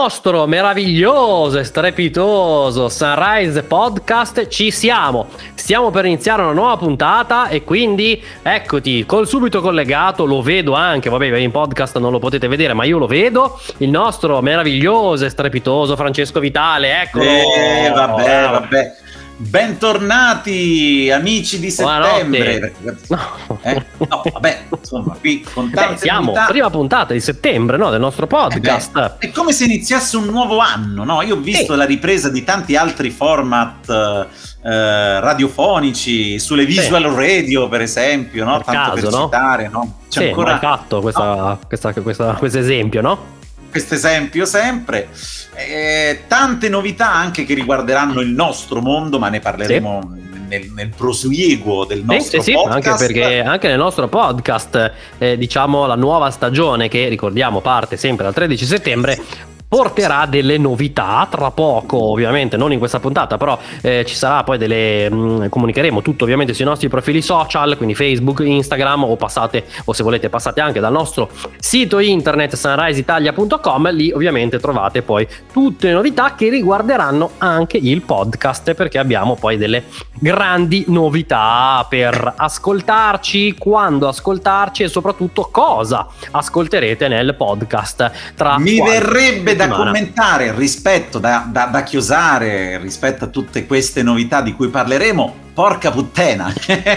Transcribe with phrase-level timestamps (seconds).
[0.00, 5.26] Nostro meraviglioso e strepitoso Sunrise Podcast, ci siamo.
[5.52, 11.10] Stiamo per iniziare una nuova puntata e quindi eccoti, col subito collegato, lo vedo anche,
[11.10, 15.28] vabbè in podcast non lo potete vedere ma io lo vedo, il nostro meraviglioso e
[15.28, 17.24] strepitoso Francesco Vitale, eccolo.
[17.24, 18.92] Eh, vabbè, vabbè.
[19.42, 22.74] Bentornati amici di settembre.
[23.08, 23.18] No.
[23.62, 23.82] Eh?
[24.06, 26.44] no, vabbè, insomma, qui con tante Beh, siamo novità.
[26.44, 28.92] prima puntata di settembre no, del nostro Eh podcast.
[28.92, 31.22] beh, è come se iniziasse un nuovo anno, no?
[31.22, 31.78] Io ho visto Sì.
[31.78, 33.88] la ripresa di tanti altri format
[34.62, 38.56] eh, radiofonici sulle visual radio, per esempio, no?
[38.58, 39.24] Per Tanto caso, per no?
[39.24, 39.94] citare, no?
[40.10, 43.38] C'è sì, ancora fatto questa- questa- questa- questo esempio, no?
[43.70, 45.08] Questo esempio sempre.
[45.54, 50.16] Eh, tante novità anche che riguarderanno il nostro mondo, ma ne parleremo
[50.48, 52.86] nel, nel prosieguo del Sì, nostro sì, sì, podcast.
[52.86, 58.24] anche perché anche nel nostro podcast, eh, diciamo, la nuova stagione che ricordiamo parte sempre
[58.24, 59.18] dal 13 settembre.
[59.70, 64.58] Porterà delle novità tra poco, ovviamente, non in questa puntata, però eh, ci sarà poi
[64.58, 65.08] delle.
[65.08, 70.02] mh, comunicheremo tutto ovviamente sui nostri profili social, quindi Facebook, Instagram, o passate, o se
[70.02, 73.92] volete, passate anche dal nostro sito internet sunriseitalia.com.
[73.92, 79.56] Lì ovviamente trovate poi tutte le novità che riguarderanno anche il podcast, perché abbiamo poi
[79.56, 79.84] delle
[80.18, 88.32] grandi novità per ascoltarci, quando ascoltarci e soprattutto cosa ascolterete nel podcast.
[88.34, 94.02] Tra Mi qualche verrebbe da commentare rispetto, da, da, da chiosare rispetto a tutte queste
[94.02, 95.48] novità di cui parleremo.
[95.52, 96.52] Porca puttana!
[96.56, 96.94] che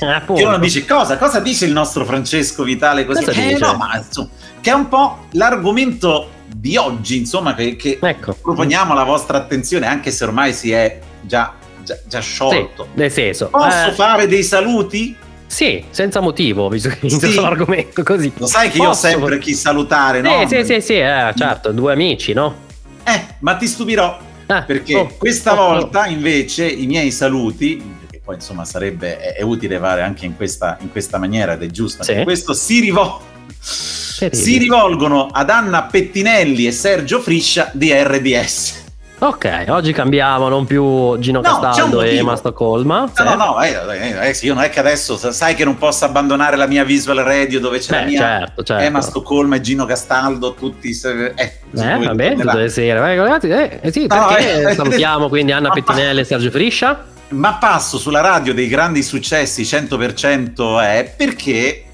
[0.00, 0.46] Appunto.
[0.46, 1.18] uno dice cosa?
[1.18, 3.24] Cosa dice il nostro Francesco Vitale così?
[3.24, 3.58] Cosa Eh, dice?
[3.58, 4.28] no, ma insomma,
[4.60, 8.36] che è un po' l'argomento di oggi, insomma, che, che Ecco.
[8.40, 12.88] proponiamo alla vostra attenzione, anche se ormai si è già, già, già Sì, sciolto.
[12.94, 13.48] nel senso.
[13.48, 15.14] Posso eh, fare dei saluti?
[15.46, 17.34] Sì, senza motivo, visto che Sì.
[17.40, 18.32] l'argomento così.
[18.36, 20.46] Lo sai che io ho Posso- sempre chi salutare, no?
[20.48, 22.54] Sì, sì, sì, sì, eh, certo, due amici, no?
[23.04, 24.18] Eh, ma ti stupirò,
[24.48, 25.68] Eh, perché oh, questa oh, oh.
[25.80, 27.80] volta invece i miei saluti,
[28.10, 31.62] che poi insomma sarebbe, è, è utile fare anche in questa, in questa maniera ed
[31.62, 32.22] è giusto, Sì.
[32.24, 33.18] questo si, rivol-
[33.60, 38.84] si rivolgono ad Anna Pettinelli e Sergio Friscia di RDS.
[39.18, 42.16] Ok, oggi cambiamo, non più Gino No, Castaldo e.
[42.16, 43.10] Emma Stoccolma.
[43.16, 46.04] No, no, no, eh, eh, eh, io non è che adesso sai che non posso
[46.04, 48.82] abbandonare la mia visual radio dove c'è la Beh, mia certo, certo.
[48.84, 50.92] Emma Stoccolma e Gino Castaldo, tutti...
[50.92, 52.98] se- Eh, Eh, bene, tutte le sere.
[53.00, 57.02] Vai, ragazzi, eh, eh sì, No, perché eh, salutiamo quindi Anna Pettinelli e Sergio Friscia.
[57.28, 61.84] Ma passo sulla radio dei grandi successi 100% è perché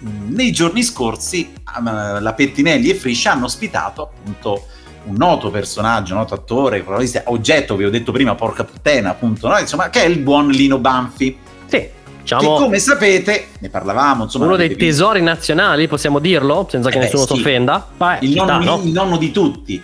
[0.00, 4.66] nei giorni scorsi eh, la Pettinelli e Friscia hanno ospitato appunto
[5.06, 9.58] un noto personaggio, noto attore, protagonista, oggetto, vi ho detto prima, porca puttana, appunto, no?
[9.58, 11.36] insomma, che è il buon Lino Banfi,
[11.66, 16.66] Sì, che diciamo come sapete, ne parlavamo, insomma, uno dei visto, tesori nazionali, possiamo dirlo,
[16.70, 17.34] senza che Eh beh, nessuno sì.
[17.34, 17.86] si offenda.
[17.96, 18.80] Beh, il nonno, no?
[18.82, 19.80] il nonno di tutti,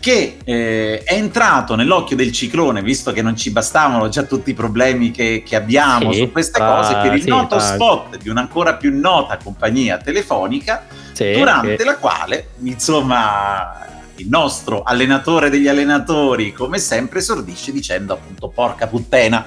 [0.00, 4.54] che eh, è entrato nell'occhio del ciclone, visto che non ci bastavano già tutti i
[4.54, 8.16] problemi che, che abbiamo Sì, su queste tra- cose, per il sì, noto tra- spot
[8.16, 15.50] di un'ancora più nota compagnia telefonica, Sì, durante che- la quale, insomma, il nostro allenatore
[15.50, 19.46] degli allenatori, come sempre, esordisce dicendo appunto porca puttana.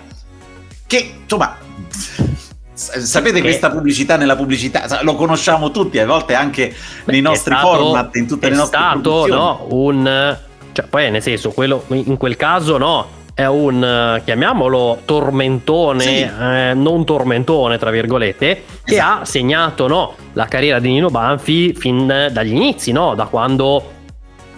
[0.88, 1.58] Che, insomma...
[2.74, 5.02] Sapete Che- questa pubblicità nella pubblicità?
[5.02, 6.76] Lo conosciamo tutti, a volte anche
[7.06, 10.38] Beh, nei nostri stato- format, in tutte le nostre stato no, un
[10.74, 16.22] cioè poi nel senso quello in quel caso no è un chiamiamolo tormentone Sì.
[16.22, 19.22] eh, non tormentone tra virgolette che Esatto.
[19.22, 23.92] ha segnato no, la carriera di Nino Banfi fin dagli inizi no, da quando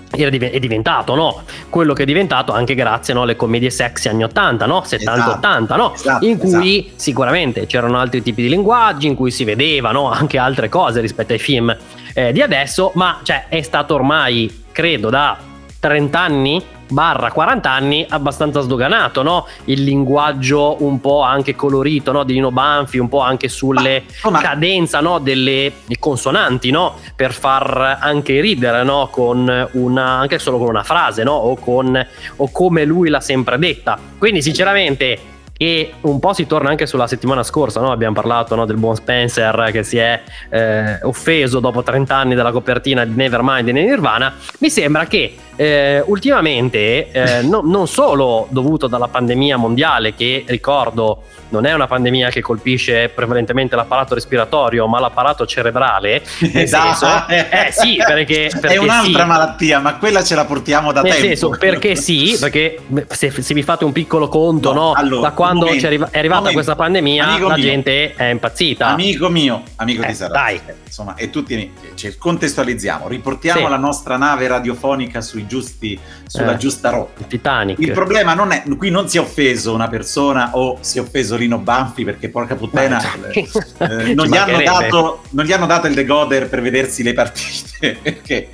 [0.10, 4.66] è diventato no, quello che è diventato anche grazie no, alle commedie sexy anni 80
[4.66, 9.44] no, 70-80 no, Esatto, in cui sicuramente c'erano altri tipi di linguaggi in cui si
[9.44, 11.76] vedevano anche altre cose rispetto ai film
[12.14, 15.38] eh, di adesso, ma cioè, è stato ormai, credo, da
[15.80, 19.48] 30 anni barra 40 anni abbastanza sdoganato, no?
[19.66, 22.24] Il linguaggio un po' anche colorito, no?
[22.24, 25.20] Di Nino Banfi, un po' anche sulle Ma- insomma, cadenza, no?
[25.20, 26.96] Delle consonanti, no?
[27.16, 29.10] Per far anche ridere, no?
[29.12, 31.34] Con una, anche solo con una frase, no?
[31.34, 32.06] O, con,
[32.38, 33.98] o come lui l'ha sempre detta.
[34.18, 37.92] Quindi sinceramente e un po' si torna anche sulla settimana scorsa, no?
[37.92, 42.52] abbiamo parlato no, del buon Spencer che si è eh, offeso dopo 30 anni dalla
[42.52, 44.36] copertina di Nevermind di Nirvana.
[44.60, 51.24] Mi sembra che eh, ultimamente, eh, no, non solo dovuto dalla pandemia mondiale, che ricordo
[51.50, 56.22] non è una pandemia che colpisce prevalentemente l'apparato respiratorio, ma l'apparato cerebrale.
[56.28, 59.28] Senso, eh sì, perché, perché è un'altra sì.
[59.28, 61.28] malattia, ma quella ce la portiamo da nel tempo.
[61.28, 65.34] senso, perché sì, perché se, se vi fate un piccolo conto, no, No, allora, da
[65.34, 66.54] quando momento, è arri- è arrivata momento.
[66.54, 67.56] questa pandemia, la mio.
[67.56, 68.86] gente è impazzita.
[68.88, 70.32] Amico mio, amico Eh, di Sarà.
[70.34, 70.62] dai.
[70.86, 73.70] Insomma, e tutti cioè, contestualizziamo, riportiamo Sì.
[73.70, 76.58] la nostra nave radiofonica sui giusti, sulla Eh.
[76.58, 77.24] giusta rotta.
[77.26, 77.80] Titanic.
[77.80, 81.36] Il problema non è, qui non si è offeso una persona o si è offeso
[81.36, 83.02] Lino Banfi perché porca puttana
[83.32, 83.48] eh,
[83.80, 87.98] eh, non, gli hanno dato, non gli hanno dato il decoder per vedersi le partite
[88.04, 88.50] perché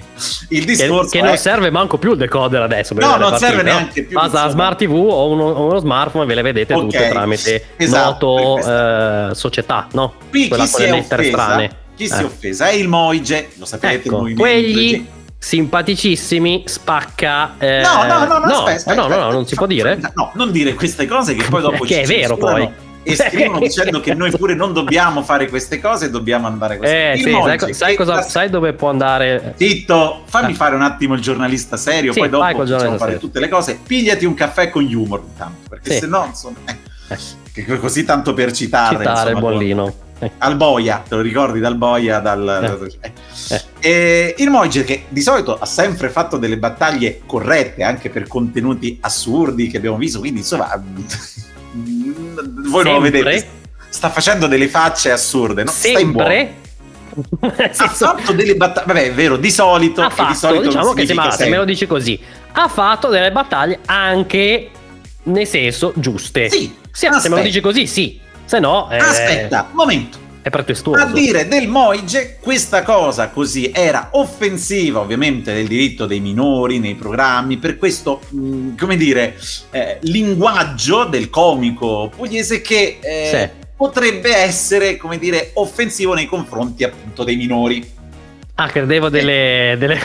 [0.49, 2.93] il Che, discorso che è non serve manco più il decoder adesso.
[2.93, 6.23] No, non le serve partite, neanche più, Basta la smart TV o uno, uno smartphone
[6.23, 10.13] e ve le vedete Ok, tutte tramite esatto, noto eh, società, no?
[10.29, 11.69] qui Quella chi si è offesa, strane.
[11.95, 12.19] chi si Eh.
[12.19, 15.07] è offesa è il Moige lo sapete Ecco, quelli
[15.43, 17.55] simpaticissimi spacca.
[17.57, 19.99] eh, No, no, no, no, no, aspetta, aspetta, no, no, no, non si può dire.
[20.15, 22.69] No, non dire queste cose che poi dopo Che ci è vero, poi.
[23.05, 26.89] E scrivono dicendo che noi pure non dobbiamo fare queste cose dobbiamo andare così.
[26.93, 29.55] Eh, Il sì, sai, sai che cosa, sai dove può andare?
[29.57, 30.55] Zitto, fammi Ah.
[30.55, 33.77] fare un attimo il giornalista serio, Sì, poi dopo giornalista fare tutte le cose.
[33.85, 35.99] Pigliati un caffè con humor intanto, perché Sì.
[35.99, 36.77] se no, insomma, eh,
[37.65, 37.77] Eh.
[37.77, 39.93] così tanto per citare, Citare insomma, bollino.
[40.39, 42.19] Al boia, te lo ricordi dal boia?
[42.19, 42.81] Dal,
[43.49, 43.61] Eh.
[43.79, 44.35] eh.
[44.37, 49.67] Il Moige che di solito ha sempre fatto delle battaglie corrette anche per contenuti assurdi
[49.67, 50.81] che abbiamo visto, quindi insomma
[51.73, 53.47] voi non lo vedete,
[53.89, 55.71] sta facendo delle facce assurde, no?
[55.71, 56.61] Sempre?
[57.37, 60.93] Ha fatto delle battaglie, vabbè è vero, di solito, ha che di fatto, solito diciamo
[60.93, 62.19] che se, significa ma, se me lo dici così,
[62.53, 64.69] ha fatto delle battaglie anche
[65.23, 66.49] nel senso giuste.
[66.49, 68.19] Sì, Se, se me lo dici così, sì.
[68.45, 70.17] Se no, eh, Aspetta, momento.
[70.41, 71.01] è pretestuoso.
[71.01, 76.95] A dire del Moige questa cosa così era offensiva ovviamente del diritto dei minori nei
[76.95, 79.35] programmi, per questo, mh, come dire,
[79.71, 83.65] eh, linguaggio del comico pugliese che eh, Sì.
[83.77, 87.91] potrebbe essere, come dire, offensivo nei confronti appunto dei minori.
[88.55, 89.75] Ah, credevo delle.
[89.79, 89.99] delle...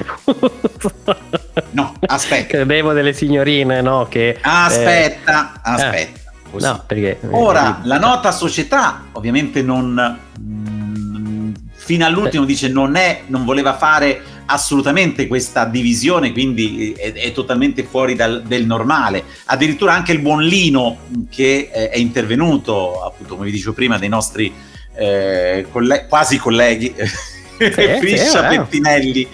[1.73, 4.07] No, aspetta, credevo delle signorine, no?
[4.09, 6.28] Che, aspetta, aspetta.
[6.51, 6.67] Così.
[6.67, 7.19] No, perché.
[7.31, 10.19] Ora, la nota società ovviamente non...
[10.41, 17.33] mm, fino all'ultimo dice non è, non voleva fare assolutamente questa divisione, quindi è, è
[17.33, 19.25] totalmente fuori dal, del normale.
[19.47, 20.99] Addirittura anche il buon Lino
[21.31, 24.53] che eh, è intervenuto, appunto come vi dicevo prima, dei nostri
[24.95, 26.95] eh, colle- quasi colleghi,
[27.59, 28.59] Friscia sì, eh.
[28.59, 29.29] Pettinelli,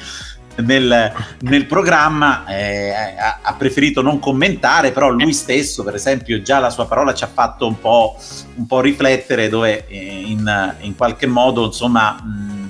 [0.56, 6.58] nel, nel programma eh, ha, ha preferito non commentare, però lui stesso, per esempio, già
[6.58, 8.16] la sua parola ci ha fatto un po',
[8.54, 9.96] un po riflettere, dove eh,
[10.26, 12.62] in, in qualche modo, insomma, mh,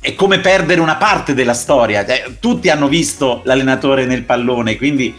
[0.00, 2.04] è come perdere una parte della storia.
[2.04, 5.14] Cioè, tutti hanno visto l'allenatore nel pallone, quindi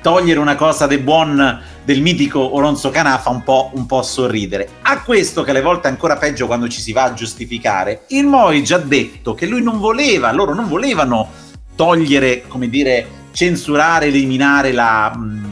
[0.00, 4.68] togliere una cosa del buon del mitico Oronzo Canà fa un po', un po' sorridere.
[4.82, 8.26] A questo, che alle volte è ancora peggio quando ci si va a giustificare, il
[8.26, 11.28] Moi già detto che lui non voleva, loro non volevano
[11.74, 15.50] togliere, come dire, censurare, eliminare la, mh,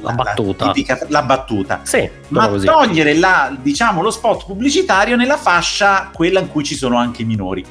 [0.00, 0.72] La battuta.
[0.72, 1.80] tipica- la battuta.
[1.84, 2.66] Sì, Ma così.
[2.66, 7.24] togliere la, diciamo, lo spot pubblicitario nella fascia quella in cui ci sono anche i
[7.24, 7.64] minori.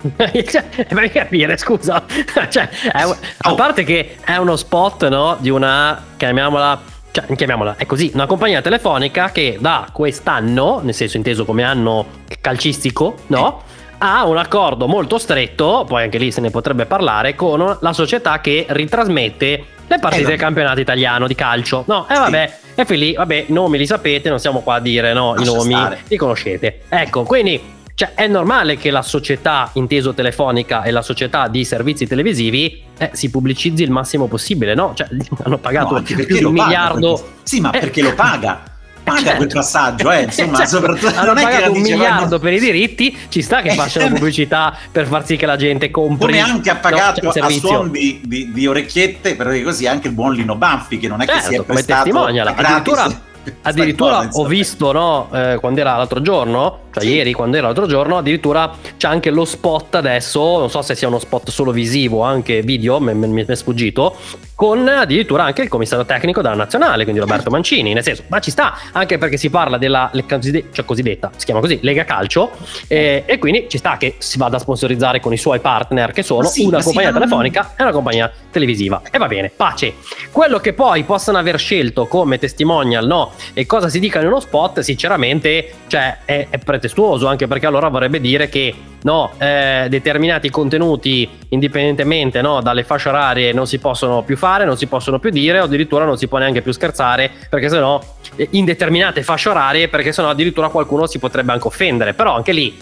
[0.48, 2.02] Cioè, vai a capire, scusa.
[2.48, 2.68] Cioè,
[3.04, 3.54] un- a Oh.
[3.54, 5.36] parte che è uno spot, no?
[5.38, 6.02] Di una.
[6.16, 6.96] chiamiamola.
[7.10, 12.06] Cioè, chiamiamola, è così, una compagnia telefonica che da quest'anno, nel senso inteso come anno
[12.40, 13.62] calcistico, no?
[14.00, 18.40] Ha un accordo molto stretto, poi anche lì se ne potrebbe parlare, con la società
[18.40, 21.82] che ritrasmette le partite Eh, del campionato italiano di calcio.
[21.86, 22.20] No, e Sì.
[22.20, 25.44] vabbè, e fin lì, vabbè, nomi li sapete, non siamo qua a dire no, i
[25.44, 26.02] nomi stare.
[26.06, 26.82] li conoscete.
[26.88, 27.60] Ecco, quindi
[27.98, 33.10] cioè, è normale che la società inteso telefonica e la società di servizi televisivi eh,
[33.12, 34.92] si pubblicizzi il massimo possibile, no?
[34.94, 35.08] Cioè,
[35.42, 37.14] hanno pagato No, più perché di un miliardo.
[37.14, 37.80] quel- Sì, ma Eh.
[37.80, 38.62] perché lo paga.
[39.08, 39.36] Paga Certo.
[39.38, 40.76] quel passaggio, eh, insomma, Certo.
[40.76, 43.70] soprattutto hanno non è che pagato un miliardo "Guarda, per i diritti, ci sta che
[43.70, 46.26] Eh, facciano eh, pubblicità per far sì che la gente compri.
[46.26, 49.88] come anche ha no, pagato cioè, il a suon di, di- di orecchiette, perché così
[49.88, 52.46] anche il buon Lino Banfi, che non è che si è Certo, come testimonial.
[52.54, 53.20] Addirittura,
[53.62, 57.14] addirittura ho visto, no, eh, quando era l'altro giorno, cioè Sì.
[57.16, 61.08] ieri quando era l'altro giorno, addirittura c'è anche lo spot adesso, non so se sia
[61.08, 64.16] uno spot solo visivo o anche video, mi mi- mi è sfuggito,
[64.54, 68.50] con addirittura anche il commissario tecnico della nazionale, quindi Roberto Mancini, nel senso, ma ci
[68.50, 72.50] sta anche perché si parla della cioè cosiddetta, si chiama così, Lega Calcio,
[72.88, 76.22] eh, e quindi ci sta che si vada a sponsorizzare con i suoi partner che
[76.24, 79.00] sono sì, una compagnia sì, telefonica e una compagnia televisiva.
[79.10, 79.94] E va bene, pace.
[80.32, 84.40] Quello che poi possano aver scelto come testimonial, no, e cosa si dica in uno
[84.40, 90.50] spot, sinceramente, cioè, è, è pretestuoso, anche perché allora vorrebbe dire che no, eh, determinati
[90.50, 95.30] contenuti, indipendentemente no, dalle fasce orarie, non si possono più fare, non si possono più
[95.30, 98.00] dire, o addirittura non si può neanche più scherzare, perché sennò
[98.36, 102.14] eh, in determinate fasce orarie, perché sennò addirittura qualcuno si potrebbe anche offendere.
[102.14, 102.76] Però anche lì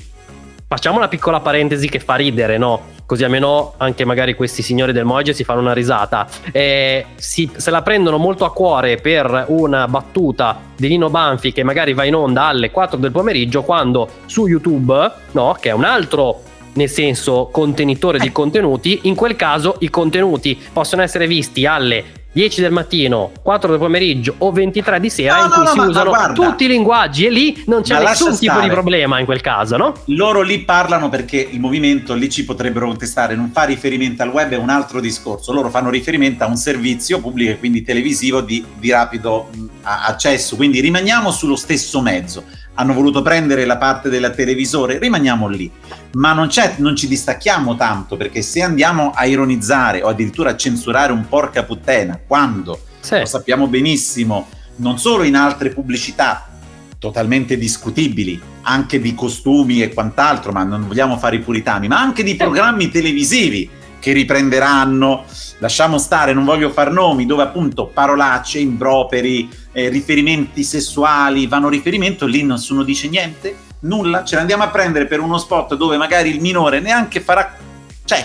[0.68, 2.94] facciamo una piccola parentesi che fa ridere, no?
[3.06, 6.26] Così almeno anche magari questi signori del Moige si fanno una risata.
[6.50, 11.62] Eh, si, se la prendono molto a cuore per una battuta di Lino Banfi che
[11.62, 15.56] magari va in onda alle 4 del pomeriggio, quando su YouTube, no?
[15.58, 16.42] Che è un altro
[16.76, 22.60] nel senso contenitore di contenuti, in quel caso i contenuti possono essere visti alle 10
[22.60, 25.84] del mattino, 4 del pomeriggio o 23 di sera no, in cui no, si no,
[25.86, 29.78] usano tutti i linguaggi e lì non c'è nessun tipo di problema in quel caso,
[29.78, 29.94] no?
[30.08, 34.50] Loro lì parlano perché il movimento lì ci potrebbero contestare, non fa riferimento al web,
[34.50, 35.50] è un altro discorso.
[35.50, 39.48] Loro fanno riferimento a un servizio pubblico e quindi televisivo di, di rapido
[39.80, 42.44] accesso, quindi rimaniamo sullo stesso mezzo
[42.76, 45.70] hanno voluto prendere la parte del televisore, rimaniamo lì.
[46.12, 51.12] Ma non, non, ci distacchiamo tanto perché se andiamo a ironizzare o addirittura a censurare
[51.12, 53.18] un porca puttana, quando sì.
[53.18, 56.48] lo sappiamo benissimo, non solo in altre pubblicità
[56.98, 62.22] totalmente discutibili, anche di costumi e quant'altro, ma non vogliamo fare i puritani, ma anche
[62.22, 63.68] di programmi televisivi
[63.98, 65.24] che riprenderanno,
[65.58, 72.24] lasciamo stare, non voglio far nomi, dove appunto parolacce, improperi, eh, riferimenti sessuali vanno riferimento,
[72.24, 76.40] lì nessuno dice niente, nulla, ce l'andiamo a prendere per uno spot dove magari il
[76.40, 77.54] minore neanche farà...
[78.02, 78.24] Cioè,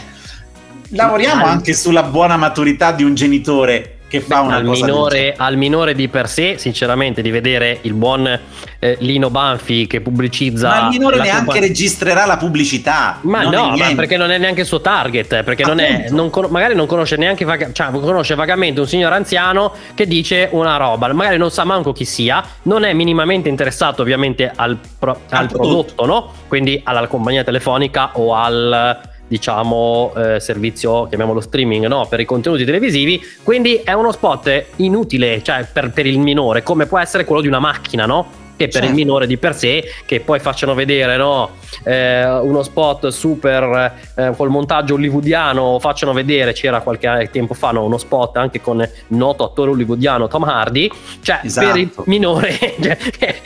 [0.91, 5.96] lavoriamo anche sulla buona maturità di un genitore che fa una al minore, al minore
[5.96, 8.39] di per sé, sinceramente, di vedere il buon
[8.77, 10.68] eh, Lino Banfi che pubblicizza.
[10.68, 13.20] Ma il minore neanche compagn- registrerà la pubblicità.
[13.22, 15.44] Ma no, ma perché non è neanche il suo target.
[15.44, 19.15] Perché non è, non con- magari non conosce neanche vaga- cioè, conosce vagamente un signore
[19.15, 24.01] anziano che dice una roba, magari non sa manco chi sia, non è minimamente interessato
[24.01, 26.34] ovviamente al, pro- al, al prodotto, prodotto, no?
[26.50, 32.05] Quindi alla compagnia telefonica o al diciamo eh, servizio chiamiamolo streaming no?
[32.05, 36.85] per i contenuti televisivi quindi è uno spot inutile cioè per, per il minore come
[36.85, 38.40] può essere quello di una macchina no?
[38.62, 38.88] Che per certo.
[38.89, 41.51] il minore di per sé, che poi facciano vedere no,
[41.84, 47.84] eh, uno spot super eh, col montaggio hollywoodiano, facciano vedere, c'era qualche tempo fa no,
[47.84, 50.91] uno spot anche con il noto attore hollywoodiano Tom Hardy,
[51.22, 51.68] cioè esatto.
[51.68, 52.98] per il minore cioè,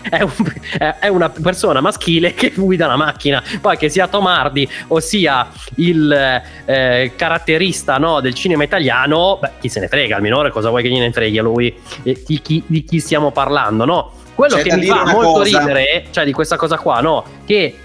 [0.09, 0.53] è, un,
[0.99, 5.47] è, una persona maschile che guida una macchina, poi che sia Tom Hardy o sia
[5.75, 10.69] il eh, caratterista no, del cinema italiano, beh, chi se ne frega, il minore cosa
[10.69, 14.23] vuoi che gliene freghi a lui, di chi, di chi stiamo parlando, no?
[14.35, 15.59] Quello C'è che mi fa molto cosa.
[15.59, 17.23] ridere, cioè di questa cosa qua, no?
[17.45, 17.75] Che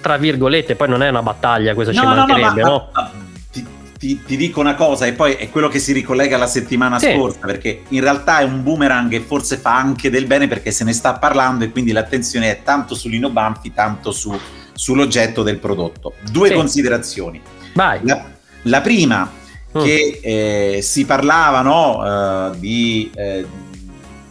[0.00, 2.68] tra virgolette, poi non è una battaglia, questo no, ci mancherebbe, no?
[2.68, 3.10] no, no?
[3.50, 3.66] Ti,
[3.98, 7.12] ti, ti, dico una cosa, e poi è quello che si ricollega alla settimana sì.
[7.12, 10.84] scorsa, perché in realtà è un boomerang e forse fa anche del bene perché se
[10.84, 14.36] ne sta parlando e quindi l'attenzione è tanto su Lino Banfi, tanto su,
[14.72, 16.14] sull'oggetto del prodotto.
[16.30, 16.54] Due sì.
[16.54, 17.40] considerazioni.
[17.74, 18.00] Vai.
[18.02, 18.24] La,
[18.62, 19.30] la prima,
[19.76, 19.82] mm.
[19.82, 23.10] che eh, si parlava no, uh, di.
[23.14, 23.66] Eh,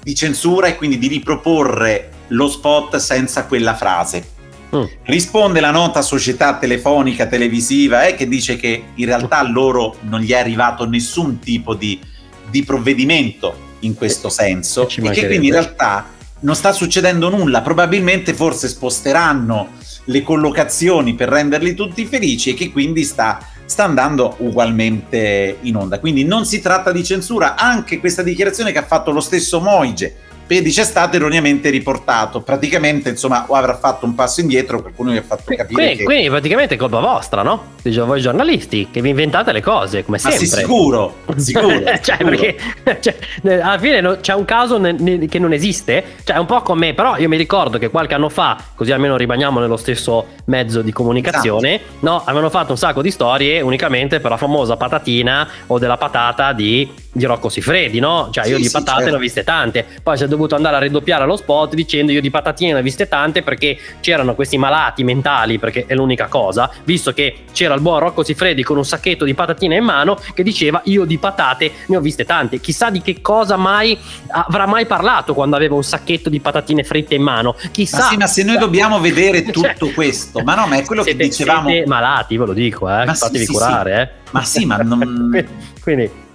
[0.08, 4.36] di censura e quindi di riproporre lo spot senza quella frase.
[4.74, 4.84] Mm.
[5.04, 10.22] Risponde la nota società telefonica televisiva eh, che dice che in realtà a loro non
[10.22, 12.00] gli è arrivato nessun tipo di,
[12.50, 16.08] di provvedimento in questo senso e, e che quindi in realtà
[16.40, 17.62] non sta succedendo nulla.
[17.62, 19.72] Probabilmente forse sposteranno
[20.06, 26.00] le collocazioni per renderli tutti felici e che quindi sta sta andando ugualmente in onda.
[26.00, 30.26] Quindi non si tratta di censura, anche questa dichiarazione che ha fatto lo stesso Moige
[30.48, 32.40] Pedic è stato erroneamente riportato.
[32.42, 35.66] Praticamente, insomma, o avrà fatto un passo indietro, qualcuno gli ha fatto capire.
[35.74, 36.04] Quindi, che...
[36.06, 37.76] quindi praticamente è colpa vostra, no?
[37.82, 40.48] Dice voi giornalisti, che vi inventate le cose, come Ma sempre.
[40.48, 41.68] Sì, sicuro, sicuro.
[41.68, 42.30] cioè, sicuro.
[42.30, 42.58] perché
[43.02, 43.16] cioè,
[43.62, 46.62] alla fine no, c'è un caso ne, ne, che non esiste, cioè è un po'
[46.62, 50.82] come, però io mi ricordo che qualche anno fa, così almeno rimaniamo nello stesso mezzo
[50.82, 51.96] di comunicazione, esatto.
[52.00, 52.22] no?
[52.24, 56.90] Avevano fatto un sacco di storie unicamente per la famosa patatina o della patata di,
[57.18, 58.30] di Rocco Sifredi, no?
[58.32, 59.12] Cioè io sì, di patate certo.
[59.12, 62.22] ne ho viste tante, poi si è dovuto andare a ridoppiare lo spot dicendo io
[62.22, 66.70] di patatine ne ho viste tante perché c'erano questi malati mentali, perché è l'unica cosa,
[66.84, 70.44] visto che c'era il buon Rocco Sifredi con un sacchetto di patatine in mano che
[70.44, 72.60] diceva io di patate ne ho viste tante.
[72.60, 73.98] Chissà di che cosa mai
[74.30, 77.56] avrà mai parlato quando aveva un sacchetto di patatine fritte in mano.
[77.72, 77.98] Chissà.
[77.98, 80.86] Ma sì, ma se noi dobbiamo vedere cioè, tutto cioè, questo, ma no, ma è
[80.86, 81.70] quello siete, che dicevamo.
[81.70, 83.06] Siete malati, ve lo dico, eh.
[83.14, 84.32] fatevi curare, eh.
[84.32, 85.46] Ma sì, ma non.
[85.82, 86.26] Quindi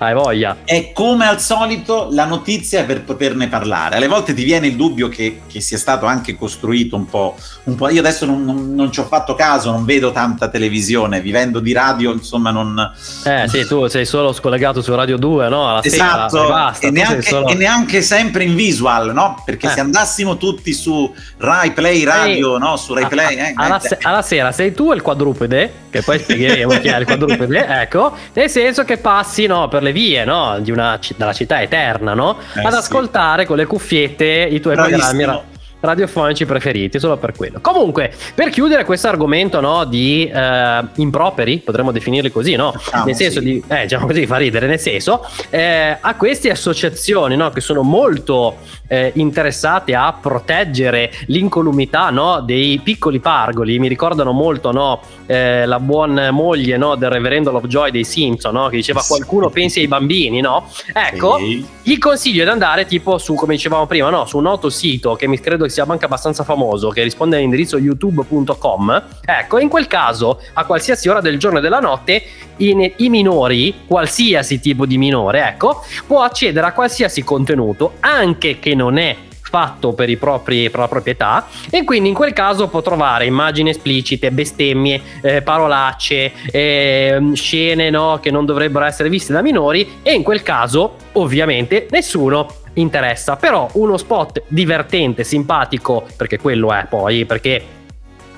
[0.00, 0.56] hai voglia.
[0.64, 3.96] È come al solito la notizia per poterne parlare.
[3.96, 7.36] Alle volte ti viene il dubbio che, che sia stato anche costruito un po'.
[7.64, 7.90] Un po'.
[7.90, 11.72] Io adesso non, non, non, ci ho fatto caso, non vedo tanta televisione, vivendo di
[11.72, 12.92] radio, insomma, non.
[13.24, 15.68] Eh sì, tu sei solo scollegato su Radio 2, no?
[15.68, 17.48] Alla esatto, sera, e, basta, e, neanche, solo...
[17.48, 19.42] e, neanche, sempre in visual, no?
[19.44, 19.70] Perché eh.
[19.70, 22.76] se andassimo tutti su Rai Play Radio, no?
[22.76, 23.36] Su Rai Play.
[23.36, 27.04] Eh, alla, se- alla sera sei tu il quadrupede, che poi spiegheremo chi è il
[27.04, 31.60] quadrupede, ecco, nel senso che passi no, per le vie no, di una, della città
[31.60, 32.38] eterna, no?
[32.54, 35.08] Eh, ad ascoltare con le cuffiette i tuoi Bravissimo.
[35.08, 35.49] programmi
[35.80, 37.58] radiofonici preferiti, solo per quello.
[37.60, 42.72] Comunque, per chiudere questo argomento no, di eh, improperi, potremmo definirli così, no?
[42.76, 43.44] Diciamo nel senso sì.
[43.44, 47.82] di, eh, diciamo così, fa ridere, nel senso, eh, a queste associazioni no, che sono
[47.82, 48.58] molto
[48.88, 55.78] eh, interessate a proteggere l'incolumità no, dei piccoli pargoli, mi ricordano molto no, eh, la
[55.78, 60.40] buona moglie no, del reverendo Lovejoy dei Simpson, no, che diceva qualcuno pensi ai bambini,
[60.40, 60.68] no?
[60.92, 61.64] Ecco, sì.
[61.84, 65.26] il consiglio di andare tipo su, come dicevamo prima, no, su un noto sito che
[65.26, 70.64] mi credo sia anche abbastanza famoso, che risponde all'indirizzo youtube.com, ecco, in quel caso, a
[70.64, 72.22] qualsiasi ora del giorno e della notte,
[72.56, 78.74] i, i minori, qualsiasi tipo di minore, ecco, può accedere a qualsiasi contenuto, anche che
[78.74, 79.16] non è
[79.50, 84.30] fatto per, propri, per, la proprietà e quindi in quel caso può trovare immagini esplicite,
[84.30, 90.22] bestemmie, eh, parolacce, eh, scene no, che non dovrebbero essere viste da minori e in
[90.22, 93.36] quel caso ovviamente nessuno interessa.
[93.36, 97.78] Però uno spot divertente, simpatico, perché quello è poi, perché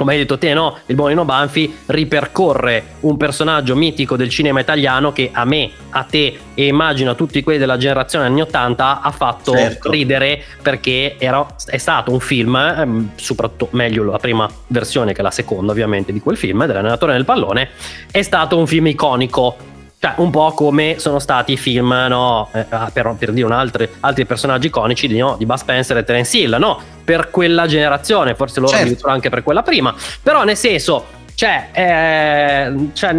[0.02, 0.78] come hai detto te, no?
[0.86, 6.38] Il buonino Banfi ripercorre un personaggio mitico del cinema italiano che a me, a te
[6.54, 9.90] e immagino a tutti quelli della generazione anni 80 ha fatto certo.
[9.90, 15.30] ridere perché era, è stato un film, ehm, soprattutto meglio la prima versione che la
[15.30, 17.68] seconda ovviamente di quel film, dell'allenatore nel pallone,
[18.10, 19.70] è stato un film iconico
[20.02, 22.48] cioè, un po' come sono stati i film, no?
[22.52, 25.36] Eh, ah, per, per, dire un altro, altri personaggi iconici di, no?
[25.38, 26.80] di Buzz Spencer e Terence Hill, no?
[27.04, 28.84] Per quella generazione, forse loro certo.
[28.84, 29.94] addirittura anche per quella prima.
[30.20, 31.04] Però, nel senso,
[31.42, 33.12] cioè, eh, cioè,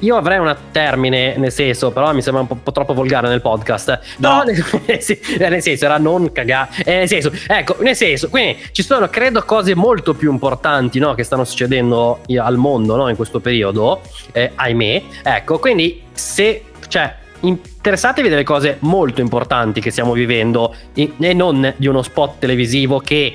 [0.00, 3.40] io avrei un termine nel senso, però mi sembra un po', po troppo volgare nel
[3.40, 3.98] podcast.
[4.18, 6.68] No, nel, nel senso, era non cagare.
[6.84, 11.14] Eh, nel senso, ecco, nel senso, quindi ci sono, credo, cose molto più importanti no,
[11.14, 15.02] che stanno succedendo al mondo no, in questo periodo, eh, ahimè.
[15.22, 21.86] Ecco, quindi se, cioè, interessatevi delle cose molto importanti che stiamo vivendo e non di
[21.86, 23.34] uno spot televisivo che,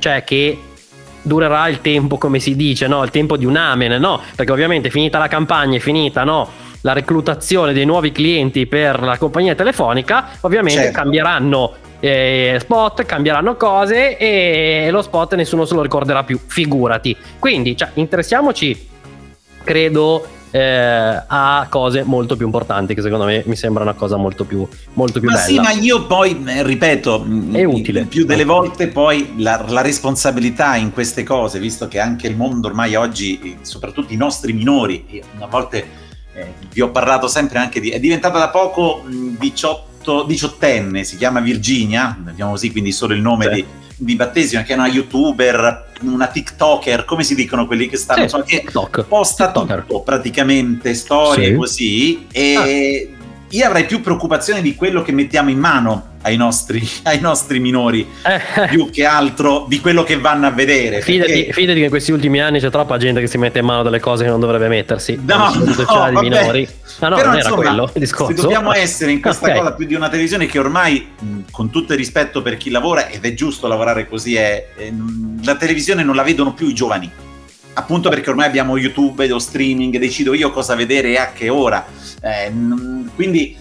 [0.00, 0.58] cioè, che
[1.22, 3.02] durerà il tempo, come si dice, no?
[3.02, 4.20] il tempo di un amen, no?
[4.34, 6.48] Perché ovviamente finita la campagna, è finita no?
[6.82, 10.98] la reclutazione dei nuovi clienti per la compagnia telefonica, ovviamente certo.
[10.98, 17.16] cambieranno eh, spot, cambieranno cose e lo spot nessuno se lo ricorderà più, figurati.
[17.38, 18.88] Quindi, cioè, interessiamoci,
[19.62, 24.44] credo, eh, a cose molto più importanti che secondo me mi sembra una cosa molto
[24.44, 25.46] più, molto più ma bella.
[25.46, 28.04] Sì, ma io poi eh, ripeto, è utile.
[28.04, 32.68] Più delle volte poi la, la, responsabilità in queste cose, visto che anche il mondo
[32.68, 35.86] ormai oggi, soprattutto i nostri minori, a volte
[36.34, 37.88] eh, vi ho parlato sempre anche di...
[37.88, 43.22] è diventata da poco 18, mm, diciottenne, si chiama Virginia, diciamo così, quindi solo il
[43.22, 43.54] nome sì.
[43.54, 48.18] di di battesimo, che è una youtuber, una TikToker, come si dicono quelli che stanno,
[48.18, 49.04] sì, insomma, che TikTok.
[49.04, 49.80] posta TikToker.
[49.80, 51.54] tutto praticamente, storie sì.
[51.54, 53.21] così, e ah.
[53.52, 58.06] Io avrei più preoccupazione di quello che mettiamo in mano ai nostri, ai nostri minori
[58.22, 58.66] eh.
[58.68, 61.00] più che altro di quello che vanno a vedere.
[61.02, 61.52] Fidati, perché...
[61.52, 64.00] fidati, che in questi ultimi anni c'è troppa gente che si mette in mano delle
[64.00, 65.20] cose che non dovrebbe mettersi.
[65.22, 66.68] No, no, di minori.
[67.00, 68.34] No, no, Però, non insomma, quello il discorso.
[68.34, 69.58] Se dobbiamo essere in questa okay.
[69.58, 71.12] cosa più di una televisione che ormai,
[71.50, 74.92] con tutto il rispetto per chi lavora, ed è giusto lavorare così, è, è,
[75.42, 77.10] la televisione non la vedono più i giovani
[77.74, 81.84] appunto perché ormai abbiamo YouTube, lo streaming, decido io cosa vedere e a che ora.
[82.20, 82.52] Eh,
[83.14, 83.56] quindi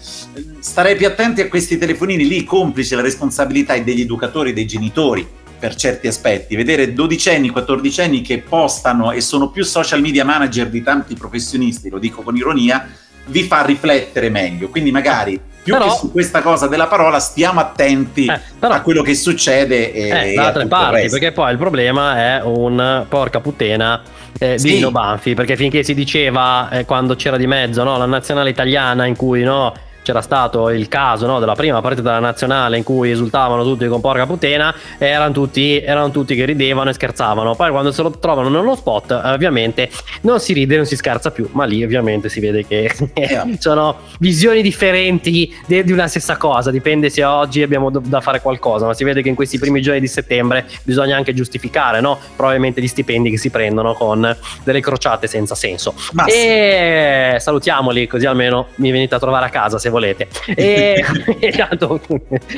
[0.60, 5.28] starei più attenti a questi telefonini lì, complice la responsabilità degli educatori, dei genitori
[5.60, 6.56] per certi aspetti.
[6.56, 12.00] Vedere dodicenni, quattordicenni che postano e sono più social media manager di tanti professionisti, lo
[12.00, 12.90] dico con ironia,
[13.28, 14.70] vi fa riflettere meglio.
[14.70, 18.82] Quindi magari più però, che su questa cosa della parola stiamo attenti eh, però, a
[18.82, 23.40] quello che succede e, eh, da altre parti perché poi il problema è un porca
[23.42, 24.02] puttana
[24.40, 24.74] eh, sì.
[24.74, 29.06] Dino Banfi perché finché si diceva eh, quando c'era di mezzo no, la nazionale italiana
[29.06, 29.72] in cui no
[30.04, 34.02] c'era stato il caso no, della prima partita della nazionale in cui esultavano tutti con
[34.02, 37.56] porca puttana, erano tutti, erano tutti che ridevano e scherzavano.
[37.56, 39.90] Poi quando se lo trovano nello spot, ovviamente
[40.22, 42.92] non si ride, non si scherza più, ma lì ovviamente si vede che
[43.60, 48.86] sono visioni differenti di, di una stessa cosa, dipende se oggi abbiamo da fare qualcosa,
[48.86, 52.18] ma si vede che in questi primi giorni di settembre bisogna anche giustificare, no?
[52.36, 55.94] Probabilmente gli stipendi che si prendono con delle crociate senza senso.
[56.14, 60.28] Ma e salutiamoli così almeno mi venite a trovare a casa se volete.
[60.62, 61.04] E
[61.56, 62.02] tanto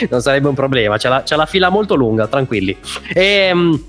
[0.09, 2.75] non sarebbe un problema, c'è la, c'è la fila molto lunga, tranquilli.
[3.13, 3.83] E, ehm,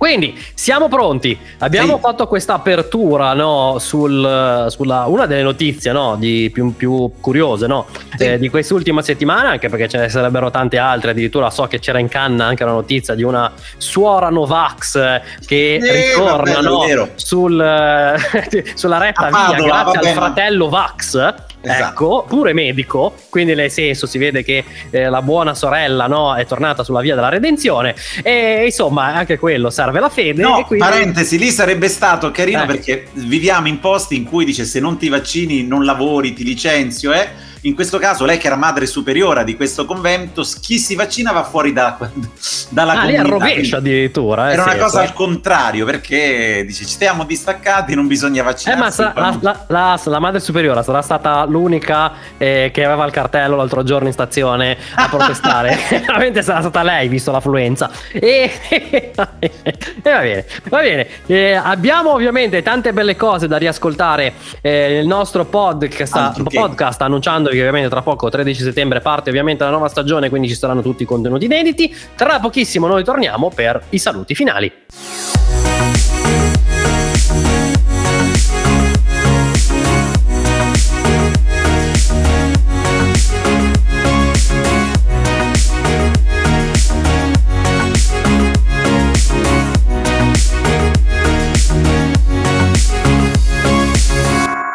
[0.00, 1.38] quindi siamo pronti.
[1.58, 2.00] Abbiamo sì.
[2.00, 7.84] fatto questa apertura no, sul, sulla una delle notizie no, di più, più curiose no,
[8.16, 8.24] sì.
[8.24, 11.10] eh, di quest'ultima settimana, anche perché ce ne sarebbero tante altre.
[11.10, 16.08] Addirittura so che c'era in canna anche la notizia di una suora Novax che eh,
[16.14, 18.16] ritorna vabbè, sul,
[18.72, 21.34] sulla retta via grazie al fratello Vax.
[21.62, 21.90] Esatto.
[21.90, 26.46] Ecco, pure medico, quindi nel senso si vede che eh, la buona sorella no, è
[26.46, 30.42] tornata sulla via della redenzione e insomma anche quello serve la fede.
[30.42, 30.86] No, quindi...
[30.86, 32.66] parentesi, lì sarebbe stato carino eh.
[32.66, 37.12] perché viviamo in posti in cui dice se non ti vaccini non lavori, ti licenzio,
[37.12, 41.32] eh in questo caso lei che era madre superiora di questo convento, chi si vaccina
[41.32, 41.98] va fuori da,
[42.70, 43.22] dalla ah, comunità.
[43.22, 44.50] Lì rovescia addirittura.
[44.50, 48.80] Eh, era una cosa al contrario perché dice ci stiamo distaccati, non bisogna vaccinare.
[48.80, 53.04] Eh, ma sa, la, la, la, la, madre superiora sarà stata l'unica eh, che aveva
[53.04, 55.76] il cartello l'altro giorno in stazione a protestare.
[55.90, 57.90] Veramente sarà stata lei, visto l'affluenza.
[58.12, 61.06] E, e va bene, va bene.
[61.26, 67.58] Eh, abbiamo ovviamente tante belle cose da riascoltare eh, nel nostro podcast, podcast annunciando che
[67.58, 71.06] ovviamente tra poco 13 settembre parte ovviamente la nuova stagione quindi ci saranno tutti i
[71.06, 71.94] contenuti inediti.
[72.14, 74.72] Tra pochissimo noi torniamo per i saluti finali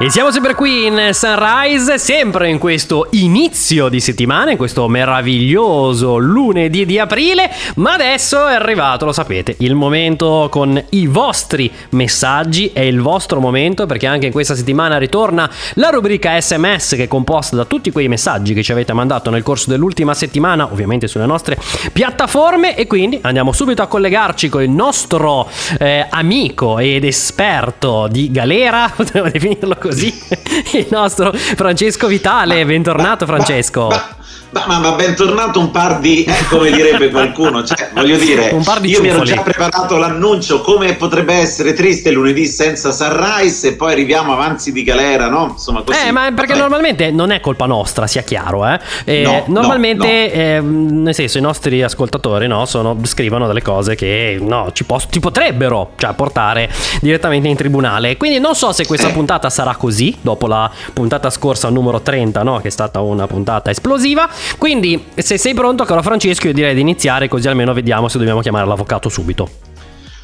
[0.06, 6.18] E siamo sempre qui in Sunrise, sempre in questo inizio di settimana, in questo meraviglioso
[6.18, 12.70] lunedì di aprile, ma adesso è arrivato, lo sapete, il momento con i vostri messaggi,
[12.72, 17.08] è il vostro momento perché anche in questa settimana ritorna la rubrica SMS che è
[17.08, 21.26] composta da tutti quei messaggi che ci avete mandato nel corso dell'ultima settimana, ovviamente sulle
[21.26, 21.58] nostre
[21.92, 28.30] piattaforme e quindi andiamo subito a collegarci con il nostro eh, amico ed esperto di
[28.30, 30.14] galera, potremmo definirlo così così
[30.78, 32.66] il nostro Francesco Vitale.
[32.66, 33.88] Bentornato Francesco.
[33.88, 34.25] Ma, ma, ma,
[34.68, 39.00] ma, ma bentornato un par di, eh, come direbbe qualcuno, cioè, voglio dire, io ciuffoli.
[39.02, 44.32] mi ero già preparato l'annuncio come potrebbe essere triste lunedì senza Sunrise e poi arriviamo
[44.32, 45.50] avanti di galera, no?
[45.52, 46.08] Insomma, così.
[46.08, 46.60] Eh, ma perché Vabbè.
[46.60, 48.80] normalmente non è colpa nostra, sia chiaro, eh?
[49.04, 50.40] eh no, normalmente, no, no.
[50.40, 55.02] Eh, nel senso, i nostri ascoltatori, no, sono, scrivono delle cose che, no, ci, po-
[55.10, 56.70] ci potrebbero, cioè, portare
[57.02, 58.16] direttamente in tribunale.
[58.16, 59.12] Quindi non so se questa eh.
[59.12, 62.60] puntata sarà così, dopo la puntata scorsa numero 30, no?
[62.60, 64.25] Che è stata una puntata esplosiva.
[64.58, 68.42] Quindi, se sei pronto, caro Francesco, io direi di iniziare così almeno vediamo se dobbiamo
[68.42, 69.50] chiamare l'avvocato subito.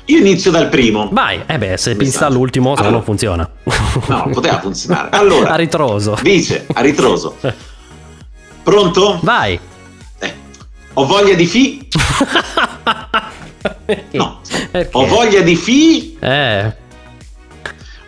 [0.06, 1.10] Io inizio dal primo.
[1.12, 3.50] Vai, eh beh, se pensa all'ultimo, allora, non funziona.
[4.08, 5.10] No, poteva funzionare.
[5.12, 6.18] Allora, a ritroso.
[6.22, 7.36] Dice, a ritroso.
[8.64, 9.20] Pronto?
[9.22, 9.60] Vai.
[10.20, 10.34] Eh,
[10.94, 11.88] ho voglia di fi.
[14.12, 14.42] no.
[14.72, 14.98] Perché?
[14.98, 16.18] Ho voglia di fi.
[16.20, 16.76] Eh.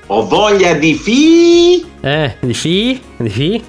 [0.08, 1.86] Ho voglia di fi.
[2.02, 3.02] Eh, di fi?
[3.18, 3.64] Di fi?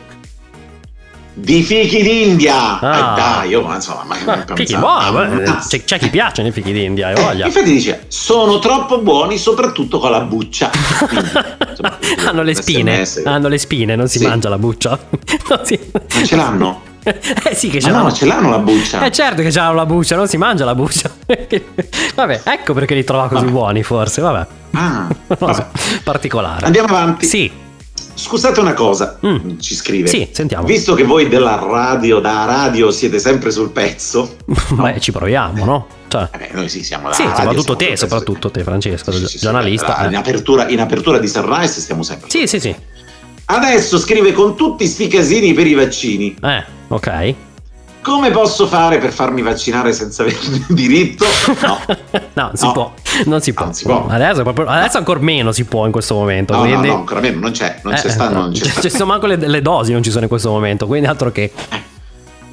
[1.34, 2.78] Di fichi d'India.
[2.78, 2.96] Ah.
[2.96, 7.08] Eh, dai, oh, insomma, ma, ma fichi buoni, c'è, c'è, chi piace i fichi d'India,
[7.08, 7.44] hai voglia.
[7.44, 10.70] Eh, infatti dice, sono troppo buoni soprattutto con la buccia.
[11.08, 11.30] Quindi,
[11.68, 13.26] insomma, hanno le spine, SMS.
[13.26, 14.26] hanno le spine, non si sì.
[14.26, 14.98] mangia la buccia.
[15.48, 15.78] non, si...
[15.92, 16.92] non ce l'hanno?
[17.44, 18.04] Eh sì che ce l'hanno.
[18.04, 19.04] No, ce l'hanno la buccia.
[19.04, 21.10] Eh certo che ce l'hanno la buccia, non si mangia la buccia.
[22.14, 23.52] vabbè, ecco perché li trova così vabbè.
[23.52, 24.46] buoni forse, vabbè.
[24.70, 25.66] Ah, vabbè.
[26.02, 26.64] particolare.
[26.64, 27.26] Andiamo avanti.
[27.26, 27.52] Sì.
[28.14, 29.58] Scusate una cosa, mm.
[29.58, 30.08] ci scrive.
[30.08, 30.66] Sì, sentiamo.
[30.66, 34.36] Visto che voi della radio, da radio siete sempre sul pezzo.
[34.74, 34.82] No?
[34.82, 35.86] Beh, ci proviamo, no?
[36.08, 36.30] Cioè.
[36.38, 40.00] Eh noi sì, siamo da Sì, radio, soprattutto te, soprattutto te, Francesco, sì, sì, giornalista.
[40.00, 42.30] Sì, in, apertura, in, apertura, di Sunrise stiamo sempre.
[42.30, 42.74] Sì, sì, sì.
[43.46, 46.34] Adesso scrive con tutti sti casini per i vaccini.
[46.42, 47.34] Eh, ok.
[48.04, 50.36] Come posso fare per farmi vaccinare senza avere
[50.68, 51.24] diritto?
[51.62, 51.80] No,
[52.34, 52.72] no, non si no.
[52.72, 52.92] può.
[53.24, 53.64] Non si può.
[53.64, 54.06] Non si può.
[54.06, 56.52] Adesso, proprio, adesso, ancora meno si può in questo momento.
[56.52, 56.86] No, quindi...
[56.86, 57.80] no, no, ancora meno, non c'è.
[57.82, 60.24] Non eh, c'è sta, non c'è ci sono manco le, le, dosi, non ci sono
[60.24, 61.44] in questo momento, quindi altro che...
[61.44, 61.92] Eh.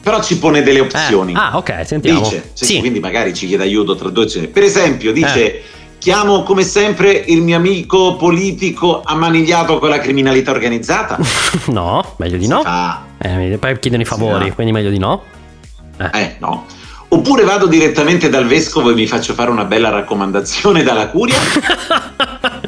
[0.01, 1.33] Però ci pone delle opzioni.
[1.33, 1.37] Eh.
[1.37, 2.21] Ah, ok, sentiamo.
[2.21, 2.79] Dice, sì, sì.
[2.79, 4.47] quindi magari ci chiede aiuto tra due opzioni.
[4.47, 5.55] Per esempio, dice...
[5.55, 5.63] Eh.
[6.01, 11.19] Chiamo come sempre il mio amico politico ammanigliato con la criminalità organizzata?
[11.69, 12.63] no, meglio di no.
[12.63, 15.21] Fa Eh, poi chiedono i favori, Sì, quindi meglio di no.
[16.09, 16.65] Eh, no.
[17.09, 21.37] Oppure vado direttamente dal vescovo e mi faccio fare una bella raccomandazione dalla curia.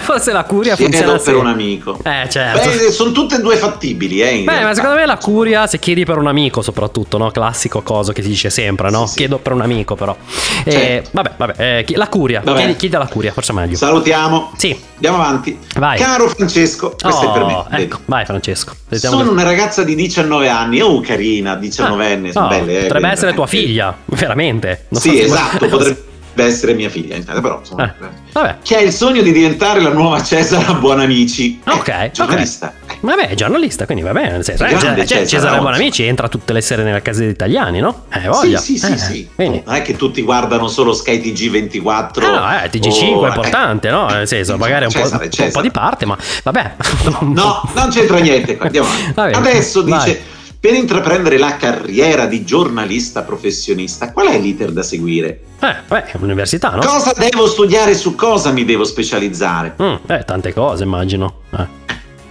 [0.00, 1.98] Forse la curia Chiedo funziona per un amico.
[2.02, 2.68] Eh, certo.
[2.68, 4.38] Beh, sono tutte e due fattibili, eh.
[4.38, 4.74] Beh, ma realtà.
[4.74, 7.30] secondo me la curia, se chiedi per un amico, soprattutto, no?
[7.30, 9.06] Classico coso che si dice sempre, no?
[9.06, 9.16] Sì, sì.
[9.18, 10.16] Chiedo per un amico, però.
[10.64, 11.10] Eh, Certo.
[11.12, 11.84] vabbè, vabbè.
[11.86, 12.40] eh, la curia.
[12.44, 12.56] Vabbè.
[12.58, 13.76] Chiedi, chiedi alla curia, forse meglio.
[13.76, 14.52] Salutiamo.
[14.56, 14.78] Sì.
[14.94, 15.58] Andiamo avanti.
[15.76, 15.98] Vai.
[15.98, 17.64] Caro Francesco, questo Oh, è per me.
[17.70, 17.82] vedi.
[17.82, 18.74] Ecco, vai, Francesco.
[18.88, 22.72] Sentiamo Sono che- una ragazza di 19 anni, oh carina, 19enne, sono Oh, belle.
[22.72, 23.48] eh, potrebbe belle, essere tua eh.
[23.48, 24.86] figlia, veramente.
[24.88, 26.02] Non Sì, so esatto, potrebbe
[26.42, 28.56] essere mia figlia, intanto, però insomma, Eh, vabbè.
[28.62, 31.60] che ha il sogno di diventare la nuova Cesara Buonamici.
[31.64, 32.72] Eh, Ok, giornalista.
[32.88, 34.30] Eh, Vabbè, è giornalista, quindi va bene.
[34.32, 35.58] Nel senso, eh, Grande Cesare, Cesare, Cesare.
[35.60, 38.04] Buonamici entra tutte le sere nella casa degli italiani, no?
[38.10, 38.58] Eh, voglia.
[38.58, 39.28] Sì, sì, sì, Eh, sì.
[39.34, 42.24] Quindi, Non è che tutti guardano solo Sky TG24.
[42.24, 44.06] Ah, no, eh, TG5 o- è importante, no?
[44.06, 45.62] Nel senso, magari un, po', Cesare, un po' Cesare.
[45.62, 46.74] di parte, ma vabbè.
[47.20, 48.56] No, non c'entra niente.
[48.58, 49.38] Andiamo avanti.
[49.38, 50.32] Adesso dice.
[50.64, 55.40] Per intraprendere la carriera di giornalista professionista, qual è l'iter da seguire?
[55.60, 56.80] Eh, vabbè, è un'università, no?
[56.80, 57.92] Cosa devo studiare?
[57.94, 59.76] Su cosa mi devo specializzare?
[59.82, 61.40] Mm, eh, tante cose, immagino.
[61.54, 61.66] Eh.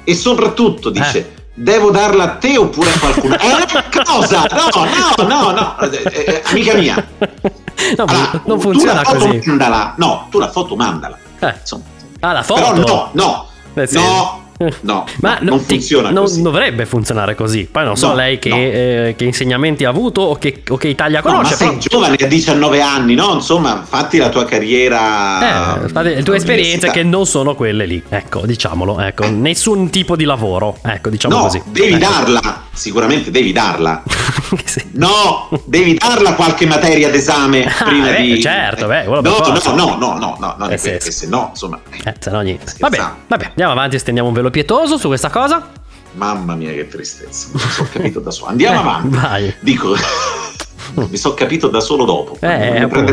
[0.06, 1.42] E soprattutto dice.
[1.56, 3.36] Devo darla a te oppure a qualcuno?
[3.38, 4.04] Eh?
[4.04, 4.48] Cosa?
[4.50, 7.08] No, no, no, no, eh, eh, amica mia.
[7.98, 9.42] No, Allora, non tu funziona la foto così.
[9.46, 9.94] mandala.
[9.98, 11.18] No, tu la foto mandala.
[11.40, 11.54] Eh.
[11.60, 11.84] Insomma.
[12.22, 12.62] Ah, la foto.
[12.62, 14.43] Però no, no, Nel senso- no,
[14.82, 16.42] no, Ma no, non funziona non così.
[16.42, 17.68] dovrebbe funzionare così.
[17.72, 18.56] Poi non so No, lei che, no.
[18.56, 21.56] eh, che insegnamenti ha avuto o che, o che Italia No, ma conosce.
[21.56, 23.34] sei però- giovane, a 19 anni, no?
[23.34, 25.84] Insomma, fatti la tua carriera.
[25.86, 30.16] Eh, fate- le tue esperienze che non sono quelle lì, ecco, diciamolo, ecco, nessun tipo
[30.16, 31.62] di lavoro, ecco, diciamo così.
[31.68, 32.06] devi Ecco.
[32.10, 34.04] darla, sicuramente devi darla.
[34.66, 34.84] Sì.
[34.94, 38.40] No, devi darla qualche materia d'esame Ah, prima beh, di.
[38.42, 40.98] certo, beh, no, no, no, no, no, no, no, Eh, sì.
[41.00, 42.74] se no, insomma, eh, Eh, se no niente.
[42.78, 45.68] Vabbè, vabbè, andiamo avanti, stendiamo un velo pietoso su questa cosa.
[46.14, 48.52] mamma mia che tristezza, mi sono capito da solo.
[48.52, 49.18] Andiamo Eh, avanti.
[49.18, 49.56] Vai.
[49.62, 49.96] Dico,
[51.10, 52.38] mi sono capito da solo dopo.
[52.40, 53.12] Eh, mi appunto.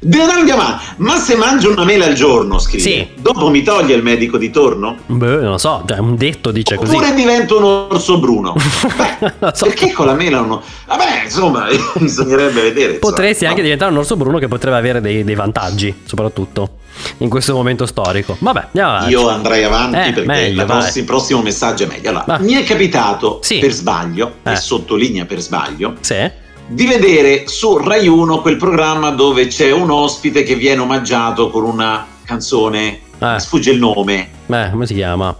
[0.00, 0.84] Avanti.
[0.98, 3.08] Ma se mangio una mela al giorno, scrive, Sì.
[3.16, 4.96] dopo mi toglie il medico di torno?
[5.06, 6.94] Beh, non lo so, cioè, un detto dice così.
[6.94, 8.54] Oppure divento un orso bruno?
[8.96, 9.64] Beh, Non lo so.
[9.66, 10.62] Perché con la mela uno...
[10.86, 12.94] Vabbè, insomma, bisognerebbe vedere.
[12.94, 12.98] insomma.
[13.12, 13.50] Potresti No.
[13.50, 16.70] anche diventare un orso bruno che potrebbe avere dei, dei vantaggi, soprattutto
[17.18, 18.36] in questo momento storico.
[18.38, 19.10] Vabbè, andiamo avanti.
[19.10, 20.62] Io andrei avanti Eh, perché meglio,
[20.94, 22.10] il prossimo messaggio è meglio.
[22.10, 23.58] Allora, mi è capitato Sì.
[23.58, 24.52] per sbaglio, Eh.
[24.52, 26.44] e sottolinea per sbaglio, Sì?
[26.68, 31.64] Di vedere su Rai 1 quel programma dove c'è un ospite che viene omaggiato con
[31.64, 33.38] una canzone, Eh.
[33.38, 35.34] sfugge il nome, Beh, come si chiama?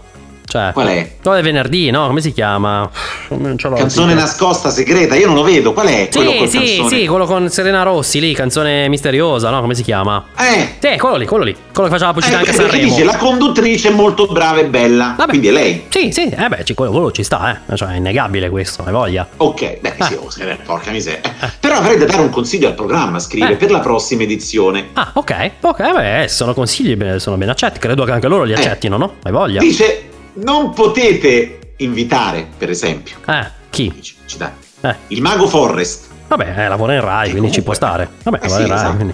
[0.57, 1.11] Cioè, qual è?
[1.21, 2.07] quello è venerdì, no?
[2.07, 2.89] Come si chiama?
[3.29, 6.09] Non ce l'ho Canzone nascosta, segreta, io non lo vedo, qual è?
[6.11, 6.89] quello Sì, col sì, canzone?
[6.89, 9.61] sì, quello con Serena Rossi lì, canzone misteriosa, no?
[9.61, 10.25] Come si chiama?
[10.37, 11.55] Eh, Sì, quello lì, quello lì.
[11.73, 12.93] Quello che faceva la pubblicità eh, anche a perché Sanremo.
[12.95, 15.29] dice la conduttrice è molto brava e bella, Vabbè.
[15.29, 15.83] quindi è lei.
[15.89, 17.75] Sì, sì, eh beh, ci- quello, quello ci sta, eh.
[17.75, 19.27] Cioè, è innegabile questo, hai voglia.
[19.37, 20.17] Ok, beh, sì, Eh.
[20.17, 21.21] oh, eh, porca miseria.
[21.41, 23.55] Eh, Però avrei da dare un consiglio al programma, scrive, Eh.
[23.55, 24.87] per la prossima edizione.
[24.93, 27.79] Ah, ok, ok, beh, sono consigli, sono ben accetti.
[27.79, 28.55] Credo che anche loro li Eh.
[28.55, 29.15] accettino, no?
[29.23, 29.59] Hai voglia?
[29.59, 30.06] Dice,
[30.37, 33.91] non potete invitare, per esempio, Eh, chi?
[33.93, 34.49] dice, ci dai,
[34.81, 34.95] Eh.
[35.07, 38.09] il mago Forrest, Vabbè, eh, lavora in Rai, E quindi ci può comunque- stare.
[38.23, 38.95] Vabbè, Eh lavora sì, in Rai, esatto.
[38.95, 39.13] quindi.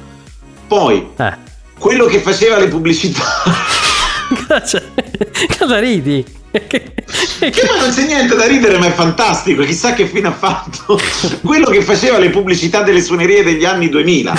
[0.67, 1.33] poi Eh.
[1.77, 3.21] quello che faceva le pubblicità.
[4.48, 4.82] Cosa,
[5.58, 6.24] cosa ridi?
[6.52, 6.93] Che-
[7.39, 9.63] poi non c'è niente da ridere, ma è fantastico.
[9.63, 11.00] Chissà che fine ha fatto
[11.43, 14.36] quello che faceva le pubblicità delle suonerie degli anni 2000.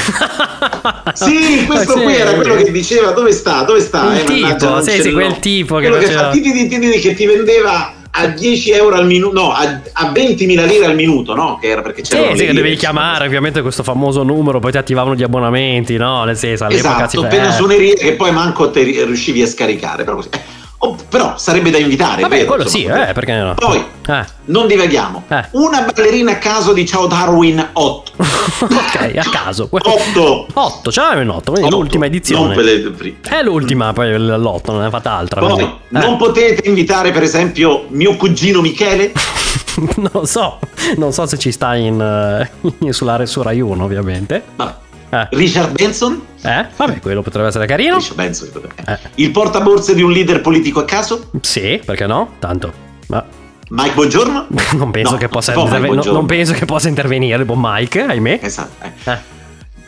[1.15, 4.13] Sì, questo Eh, qui era quello che diceva dove sta, dove sta.
[4.15, 6.39] Il eh, tipo, non sì, quel tipo che Quello che, faceva- fa
[7.01, 11.35] che ti vendeva a 10 euro al minuto, no, a, a 20.000 lire al minuto,
[11.35, 11.59] no?
[11.61, 12.37] Che era perché Sì, c'era.
[12.37, 16.23] sì, che dovevi chiamare ovviamente questo famoso numero, poi ti attivavano gli abbonamenti, no?
[16.25, 18.13] Nel senso, all'epoca Esatto, una eh.
[18.13, 20.05] poi manco te ri- riuscivi a scaricare.
[20.05, 20.29] Però, così.
[20.85, 22.21] Oh, però sarebbe da invitare.
[22.23, 23.55] Vabbè, vero, quello insomma, sì, eh, perché no?
[23.55, 24.25] Poi, Eh.
[24.47, 25.23] non divaghiamo.
[25.29, 25.45] Eh.
[25.53, 28.13] Una ballerina a caso di Ciao Darwin 8.
[28.61, 29.67] ok, a caso.
[29.71, 30.47] 8.
[30.53, 32.55] 8, ce l'avevo in 8, quindi l'ultima edizione.
[32.55, 33.15] Per.
[33.23, 35.41] È l'ultima, poi l'8, non ne fatta altra.
[35.41, 39.13] Poi, quindi- eh, non potete invitare per esempio mio cugino Michele?
[39.97, 40.59] non lo so,
[40.97, 44.43] non so se ci sta in, eh, in- sulla, su Rai 1 ovviamente.
[44.57, 44.75] Vabbè.
[45.21, 45.29] Eh.
[45.31, 46.21] Richard Benson?
[46.43, 47.97] Eh, vabbè, quello potrebbe essere carino.
[47.97, 48.51] Richard Benson.
[48.87, 48.99] eh.
[49.17, 51.31] Il portaborse di un leader politico a caso?
[51.41, 52.35] Sì, perché no?
[52.39, 52.73] Tanto.
[53.09, 53.25] Ma
[53.69, 54.47] Mike Buongiorno?
[54.77, 57.45] non penso, No, che possa non interve- Mike non- non penso che possa intervenire il
[57.45, 58.39] buon Mike, ahimè.
[58.43, 58.85] Esatto.
[58.85, 59.11] eh.
[59.11, 59.33] Eh.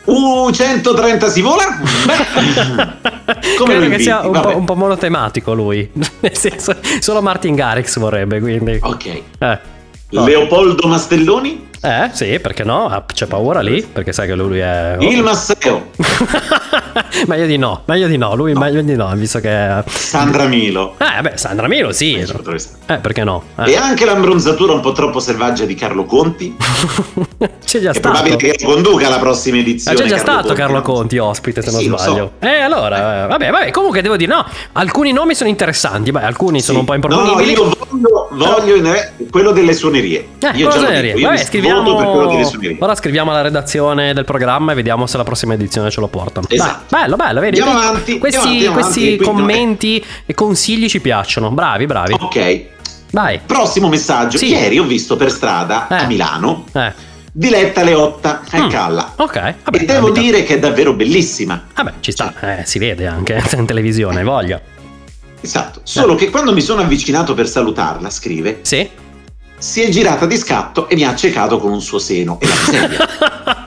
[0.09, 1.63] U130 si vola?
[2.05, 5.89] Beh, come Credo che sia un po', un po' monotematico lui.
[5.93, 8.79] Nel senso, solo Martin Garrix vorrebbe, quindi.
[8.81, 9.21] Ok.
[9.39, 9.59] Eh.
[10.09, 11.67] Leopoldo Mastelloni?
[11.79, 12.87] Eh, sì, perché no?
[12.87, 14.97] Ah, C'è paura lì, perché sai che lui è...
[14.99, 15.03] oh.
[15.03, 15.91] Il Masseo,
[17.27, 19.83] meglio di no, meglio di no, lui meglio di no, visto che...
[19.85, 20.95] Sandra Milo.
[20.97, 22.15] Eh, beh, Sandra Milo sì.
[22.15, 22.25] Eh.
[22.87, 23.43] Eh, perché no?
[23.59, 23.71] Eh.
[23.71, 26.55] E anche l'ambronzatura un po' troppo selvaggia di Carlo Conti,
[27.63, 28.09] C'è già è stato.
[28.21, 29.97] probabile che conduca la prossima Ah, edizione.
[29.97, 30.81] c'è già stato Carlo no?
[30.81, 32.31] Conti ospite, se Eh non sì, sbaglio.
[32.39, 32.45] so.
[32.45, 36.59] Eh, allora, eh, vabbè, vabbè, comunque devo dire, no, alcuni nomi sono interessanti, beh, alcuni
[36.61, 37.51] sono un po' No, improponibili.
[37.51, 40.27] io voglio, voglio eh, quello delle suonerie.
[40.39, 41.66] Eh, io già io Vabbè, mi
[42.45, 42.77] scriviamo...
[42.79, 46.47] Ora scriviamo alla redazione del programma e vediamo se la prossima edizione ce lo portano.
[46.49, 46.85] Esatto.
[46.89, 47.59] Dai, bello, bello, vedi?
[47.59, 51.51] Andiamo avanti, Questi, andiamo avanti, questi avanti, commenti e consigli ci piacciono.
[51.51, 52.13] Bravi, bravi.
[52.19, 52.65] Ok,
[53.11, 53.39] Vai.
[53.45, 54.37] prossimo messaggio.
[54.37, 54.47] Sì.
[54.49, 55.95] Ieri ho visto per strada Eh.
[55.95, 56.93] a Milano Eh.
[57.31, 58.69] Diletta Leotta a Mm.
[58.69, 59.13] Calla.
[59.17, 59.77] Ok, vabbè.
[59.81, 61.65] e devo abita- dire che è davvero bellissima.
[61.75, 64.59] Vabbè, ci sta, eh, si vede anche in televisione, voglia.
[65.39, 65.81] Esatto.
[65.83, 68.89] Solo che quando mi sono avvicinato per salutarla, scrive, Sì?
[69.57, 72.37] Si è girata di scatto e mi ha accecato con un suo seno.
[72.39, 73.07] E la miseria.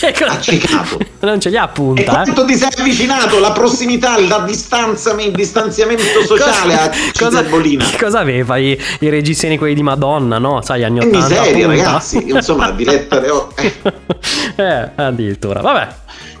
[0.00, 0.24] Ecco.
[0.24, 0.98] Accecato.
[1.20, 2.04] Non ce li ha E appunta, eh.
[2.04, 3.38] quanto ti sei avvicinato?
[3.38, 7.84] La prossimità, la distanza, il distanziamento sociale a Cisalbolina.
[7.98, 10.60] cosa aveva i, i reggiseni quelli di Madonna, no?
[10.62, 11.28] Sai, anni Che 80.
[11.28, 11.68] miseria, appunto.
[11.68, 12.30] ragazzi.
[12.30, 12.66] Insomma,
[13.20, 13.62] Leotta.
[13.62, 13.72] eh.
[14.56, 15.60] eh, addirittura.
[15.60, 15.88] Vabbè.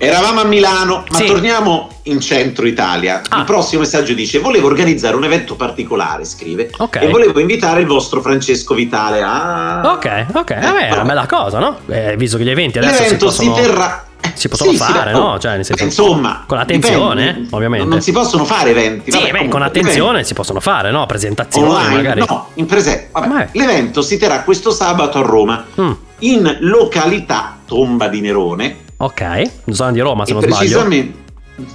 [0.04, 1.26] Eravamo a Milano, ma Sì.
[1.26, 3.22] torniamo in centro Italia.
[3.28, 3.38] Ah.
[3.38, 6.72] Il prossimo messaggio dice: Volevo organizzare un evento particolare, scrive.
[6.78, 6.96] Ok.
[7.02, 9.22] E volevo invitare il vostro Francesco Vitale.
[9.22, 9.80] Ah.
[9.84, 10.58] Ok, ok.
[10.60, 11.78] Vabbè, è una bella cosa, no?
[11.86, 13.64] Eh, visto che gli eventi adesso L'evento si si, possono...
[13.68, 14.04] terrà.
[14.34, 15.32] si possono Sì, fare, sì, no?
[15.34, 17.48] oh, Cioè, nel senso- insomma, con attenzione, dipende.
[17.48, 17.86] eh, ovviamente.
[17.86, 19.12] Non si possono fare eventi.
[19.12, 21.06] Sì, vabbè, con comunque, attenzione si possono fare, no?
[21.06, 22.24] Presentazioni Online, magari.
[22.26, 23.20] no, in presenza.
[23.52, 28.81] L'evento si terrà questo sabato a Roma, Mm, in località Tomba di Nerone.
[29.04, 30.58] Ok, zona di Roma se e non sbaglio.
[30.58, 31.18] precisamente,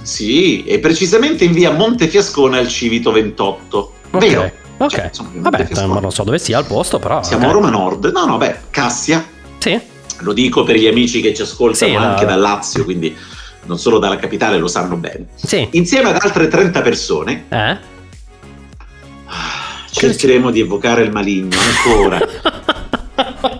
[0.02, 3.92] sì, e precisamente in via Montefiascone al Civito 28.
[4.10, 4.50] Ok, Vero?
[4.78, 4.90] ok.
[4.90, 5.68] Cioè, insomma, Vabbè,
[6.00, 7.22] non so dove sia il posto, però.
[7.22, 7.50] Siamo ok.
[7.50, 8.10] a Roma Nord.
[8.12, 9.24] No, no, beh, Cassia.
[9.58, 9.78] Sì,
[10.20, 13.14] Lo dico per gli amici che ci ascoltano Sì, la- anche dal Lazio, quindi
[13.66, 15.26] non solo dalla capitale, lo sanno bene.
[15.34, 15.68] sì.
[15.72, 17.76] Insieme ad altre 30 persone Eh?
[19.26, 22.18] ah, cercheremo di evocare il maligno ancora.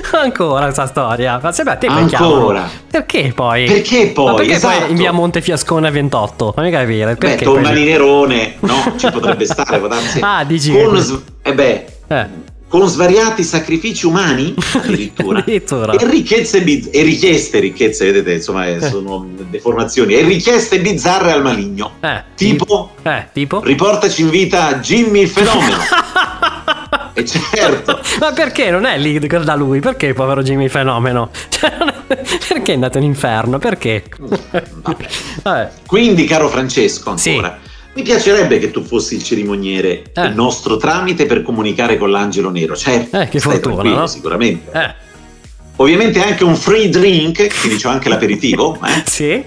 [0.22, 1.38] Ancora questa storia.
[1.42, 2.68] Ma sempre a te ancora.
[2.90, 3.66] Perché poi?
[3.66, 4.24] Perché poi?
[4.26, 4.78] Ma perché esatto.
[4.80, 6.52] poi in via Montefiascone 28?
[6.52, 7.12] Fammi capire.
[7.14, 10.18] Beh, Perché poi- di Nerone, no, ci potrebbe stare, può darsi.
[10.22, 12.26] Ah, dici con, s- eh beh, Eh.
[12.68, 15.38] con svariati sacrifici umani, addirittura.
[15.38, 15.92] Addirittura.
[15.92, 21.42] E ricchezze biz- e richieste ricchezze, vedete, insomma, eh, sono deformazioni e richieste bizzarre al
[21.42, 21.92] maligno.
[22.00, 23.60] Eh, Tipo, Eh, tipo?
[23.62, 25.76] riportaci in vita Jimmy il fenomeno.
[27.16, 29.80] E certo, Ma perché non è lì da lui?
[29.80, 31.30] Perché povero Jimmy Fenomeno?
[31.48, 31.70] Cioè,
[32.08, 33.58] è- perché è andato in inferno?
[33.58, 34.04] Perché?
[34.18, 35.06] Vabbè.
[35.42, 35.70] Vabbè.
[35.86, 37.30] quindi, caro Francesco, Sì.
[37.30, 37.58] ancora.
[37.94, 40.26] Mi piacerebbe che tu fossi il cerimoniere Eh.
[40.26, 42.76] il nostro tramite per comunicare con l'angelo nero.
[42.76, 44.06] Certo, Eh, che fortuna, no?
[44.06, 44.70] sicuramente.
[44.78, 44.94] Eh,
[45.78, 49.02] Ovviamente anche un free drink, quindi c'è anche l'aperitivo, eh?
[49.08, 49.44] sì?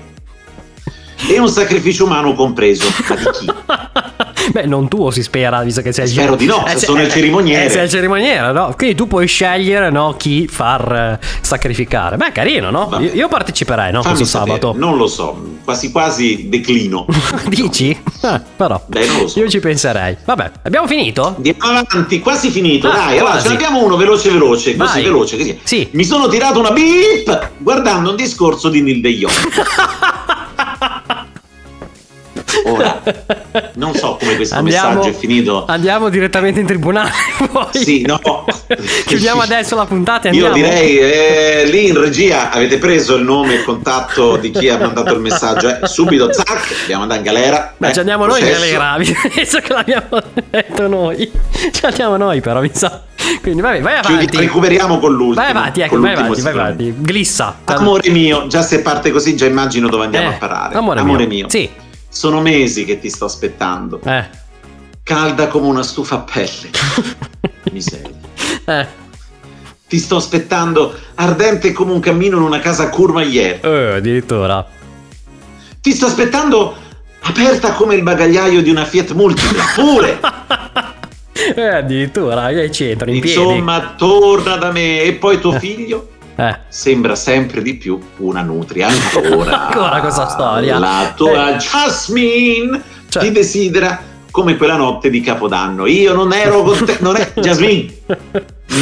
[1.28, 2.88] E un sacrificio umano compreso.
[3.08, 3.52] Ma di chi?
[4.52, 7.66] Beh, non tuo si spera, visto che sei Spero di no, se sono il cerimoniere.
[7.66, 8.74] Eh, sei il cerimoniere, no?
[8.76, 12.18] Quindi tu puoi scegliere, no, chi far eh, sacrificare.
[12.18, 12.90] Beh, carino, no?
[13.00, 14.60] Io, io parteciperei, no, Fammi questo sapere.
[14.60, 14.80] sabato.
[14.80, 17.06] Non lo so, quasi quasi declino.
[17.48, 17.90] Dici?
[17.90, 18.82] Eh, però.
[18.88, 19.40] Beh, non lo so.
[19.40, 20.18] Io ci penserei.
[20.26, 21.36] Vabbè, abbiamo finito?
[21.36, 22.90] Andiamo avanti, quasi finito.
[22.90, 25.04] Ah, Dai, allora ce n'abbiamo uno veloce veloce, così Vai.
[25.04, 25.60] veloce così.
[25.64, 25.88] Sì.
[25.92, 29.34] Mi sono tirato una beep guardando un discorso di Neil De Jong.
[32.72, 33.02] Ora,
[33.76, 35.66] non so come questo Andiamo- messaggio è finito.
[35.68, 37.12] Andiamo direttamente in tribunale.
[37.52, 37.66] Poi.
[37.72, 38.20] Sì, no.
[39.06, 40.70] Chiudiamo adesso la puntata e Io andiamo.
[40.70, 44.78] direi, eh, lì in regia avete preso il nome e il contatto di chi ha
[44.78, 45.68] mandato il messaggio.
[45.70, 45.88] eh.
[45.88, 47.74] Subito, zac, abbiamo andato in galera.
[47.78, 51.32] Beh, eh, ci andiamo noi in galera, visto che l'abbiamo detto noi.
[51.72, 53.02] Ci andiamo noi, però, mi sa.
[53.42, 54.38] Quindi, vabbè, vai Chiudi- avanti.
[54.38, 55.42] recuperiamo con l'ultimo.
[55.46, 56.94] Vai avanti, ecco, vai avanti, vai avanti.
[56.98, 57.58] Glissa.
[57.66, 60.76] Amore mio, già se parte così, già immagino dove andiamo Eh, a parare.
[60.76, 61.50] Amore, mio.
[61.50, 61.70] Sì.
[62.10, 64.02] Sono mesi che ti sto aspettando.
[64.04, 64.28] Eh.
[65.04, 66.70] Calda come una stufa a pelle.
[67.72, 68.10] Miseria.
[68.66, 68.88] eh.
[69.88, 73.60] Ti sto aspettando ardente come un cammino in una casa curmagliera.
[73.62, 74.66] Eh, addirittura.
[75.82, 76.76] Ti sto aspettando
[77.22, 79.64] aperta come il bagagliaio di una Fiat Multipla.
[79.76, 80.20] Pure.
[81.56, 83.40] Eh, addirittura, che hai centro, in piedi.
[83.40, 85.02] Insomma, torna da me.
[85.02, 86.58] E poi tuo figlio Eh.
[86.70, 88.88] sembra sempre di più una nutria.
[88.88, 89.68] Ancora.
[89.68, 90.78] Ancora questa storia.
[90.78, 91.58] La tua Eh.
[91.58, 95.86] Jasmine Cioè- ti desidera come quella notte di Capodanno.
[95.88, 96.98] Io non ero con te.
[97.00, 97.94] Non è Jasmine.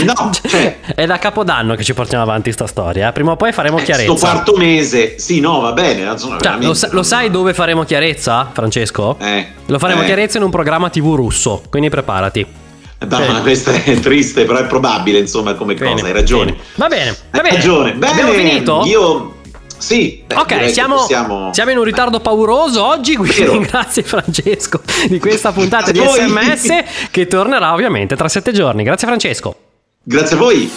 [0.04, 0.80] No, cioè.
[0.93, 3.08] È da Capodanno che ci portiamo avanti sta storia.
[3.08, 3.12] eh.
[3.13, 4.13] Prima o poi faremo eh, Sto chiarezza.
[4.30, 6.12] quarto mese, sì, no, va bene.
[6.12, 9.17] insomma, Cioè, lo, sa- lo sai dove faremo chiarezza, Francesco?
[9.20, 10.06] Eh, Lo faremo eh.
[10.06, 12.46] chiarezza in un programma TV russo, quindi preparati.
[12.99, 13.41] No, bene.
[13.41, 16.51] questa è triste, però è probabile, insomma, come bene, cosa, hai ragione.
[16.51, 16.63] Bene.
[16.75, 17.50] Va bene, va bene.
[17.50, 17.93] Hai ragione.
[17.93, 18.83] Bene, Abbiamo finito?
[18.85, 19.35] Io
[19.77, 21.54] sì, beh, ok, siamo, possiamo...
[21.54, 23.60] siamo, in un ritardo pauroso oggi, quindi Vero.
[23.60, 28.83] grazie Francesco di questa puntata di SMS che tornerà ovviamente tra sette giorni.
[28.83, 29.56] Grazie Francesco.
[30.04, 30.71] Grazie a voi.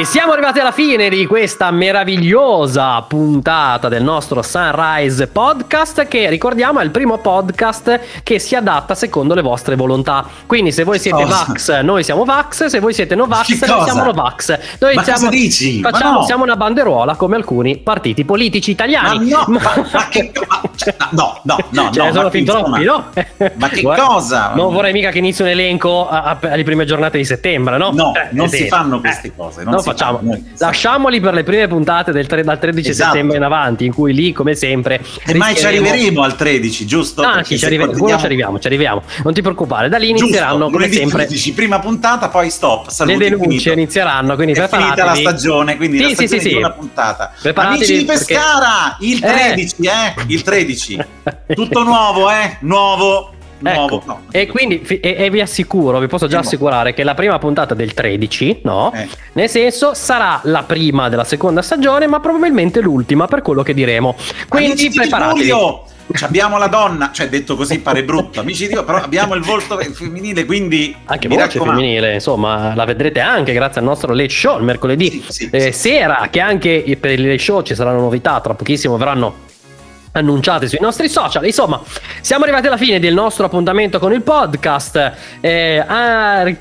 [0.00, 6.80] E siamo arrivati alla fine di questa meravigliosa puntata del nostro Sunrise Podcast che ricordiamo
[6.80, 10.24] è il primo podcast che si adatta secondo le vostre volontà.
[10.46, 11.44] Quindi se voi siete cosa?
[11.46, 14.58] Vax, noi siamo Vax, se voi siete Novax, noi siamo Novax.
[14.78, 15.82] Noi ma siamo, dici?
[15.82, 16.24] Facciamo, no.
[16.24, 19.28] siamo una banderuola come alcuni partiti politici italiani.
[19.28, 22.84] Ma no, ma, ma che, ma, cioè, no, no, no, Ce ne sono fin troppi,
[22.84, 23.04] no?
[23.56, 24.52] Ma che cosa?
[24.54, 27.90] Non vorrei mica che inizi un elenco alle prime giornate di settembre, no?
[27.92, 29.62] No, eh, non si fanno queste cose.
[29.62, 30.20] Non lo facciamo.
[30.58, 33.10] Lasciamoli per le prime puntate del tre, dal 13 esatto.
[33.10, 35.00] settembre in avanti, in cui lì, come sempre.
[35.24, 37.22] E mai ci arriveremo al 13, giusto?
[37.22, 38.20] Ah, sì, ci, arriveremo, continuiamo...
[38.20, 39.02] ci arriviamo, ci arriviamo.
[39.24, 41.24] Non ti preoccupare, da lì inizieranno giusto, come sempre.
[41.26, 42.88] 13, prima puntata, poi stop.
[42.88, 46.54] Saluti, le denunce inizieranno, quindi è finita la stagione, quindi sì, la stagione sì, sì,
[46.54, 47.32] una puntata.
[47.54, 49.12] Amici di Pescara, perché...
[49.12, 49.88] il 13, eh.
[49.88, 51.04] eh, il 13.
[51.54, 53.96] Tutto nuovo, eh, nuovo nuovo.
[53.96, 54.02] Ecco.
[54.06, 54.20] No.
[54.30, 57.94] E quindi e, e, vi assicuro, vi posso già assicurare che la prima puntata del
[57.94, 58.92] 13, no?
[58.92, 59.08] Eh.
[59.32, 64.16] Nel senso sarà la prima della seconda stagione, ma probabilmente l'ultima per quello che diremo.
[64.48, 65.52] Quindi preparatevi.
[66.22, 69.78] abbiamo la donna, cioè detto così pare brutto, amici di Dio, però abbiamo il volto
[69.78, 71.80] femminile, quindi anche voce raccomando.
[71.80, 75.72] femminile, insomma, la vedrete anche grazie al nostro late show il mercoledì sì, sì, eh,
[75.72, 75.78] sì.
[75.78, 79.48] sera, che anche per il late show ci saranno novità, tra pochissimo verranno
[80.12, 81.44] annunciate sui nostri social.
[81.44, 81.80] Insomma,
[82.20, 85.12] siamo arrivati alla fine del nostro appuntamento con il podcast.
[85.40, 85.84] Eh,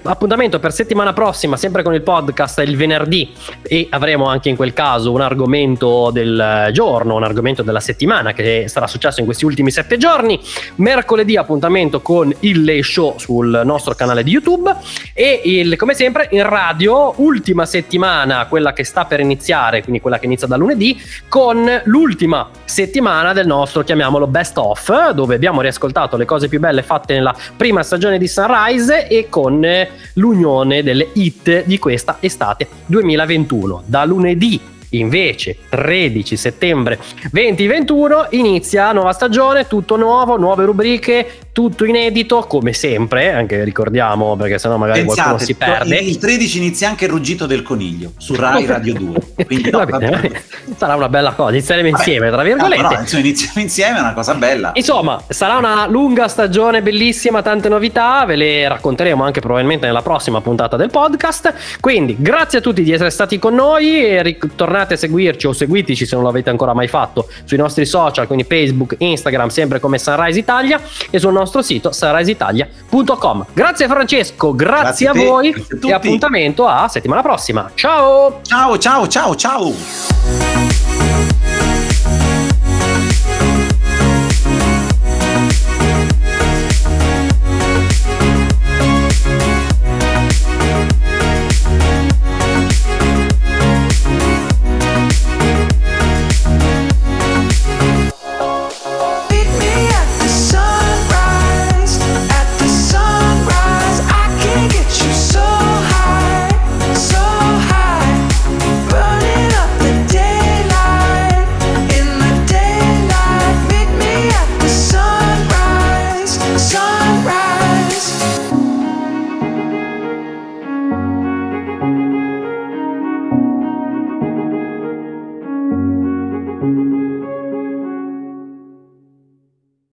[0.03, 3.31] appuntamento per settimana prossima, sempre con il podcast il venerdì.
[3.61, 8.65] E avremo anche in quel caso un argomento del giorno, un argomento della settimana che
[8.67, 10.39] sarà successo in questi ultimi sette giorni.
[10.75, 14.75] Mercoledì, appuntamento con il Lay Show sul nostro canale di YouTube.
[15.13, 20.19] E il, come sempre in radio, ultima settimana, quella che sta per iniziare, quindi quella
[20.19, 26.17] che inizia da lunedì, con l'ultima settimana del nostro, chiamiamolo best of, dove abbiamo riascoltato
[26.17, 31.09] le cose più belle fatte nella prima stagione di Sunrise e con eh, l'unione delle
[31.13, 33.83] hit di questa estate 2021.
[33.85, 36.99] Da lunedì Invece, 13 settembre
[37.31, 44.57] 2021 inizia nuova stagione, tutto nuovo, nuove rubriche, tutto inedito, come sempre, anche ricordiamo perché
[44.57, 45.97] sennò magari Pensate, qualcuno si perde.
[45.97, 49.45] Il 13 inizia anche il ruggito del coniglio su Rai Radio 2.
[49.45, 50.41] Quindi no, bene,
[50.75, 52.81] sarà una bella cosa, inizieremo Vabbè, insieme, tra virgolette.
[52.81, 54.71] No, però, iniziamo insieme è una cosa bella.
[54.73, 60.41] Insomma, sarà una lunga stagione bellissima, tante novità, ve le racconteremo anche probabilmente nella prossima
[60.41, 61.53] puntata del podcast.
[61.79, 65.53] Quindi, grazie a tutti di essere stati con noi e ritornate tornate a seguirci o
[65.53, 69.97] seguiteci se non l'avete ancora mai fatto sui nostri social, quindi Facebook, Instagram, sempre come
[69.97, 73.45] Sunrise Italia e sul nostro sito sunriseitalia.com.
[73.53, 77.69] Grazie Francesco, grazie, grazie a, a voi a e appuntamento a settimana prossima.
[77.73, 78.39] Ciao!
[78.43, 80.88] Ciao, ciao, ciao, ciao!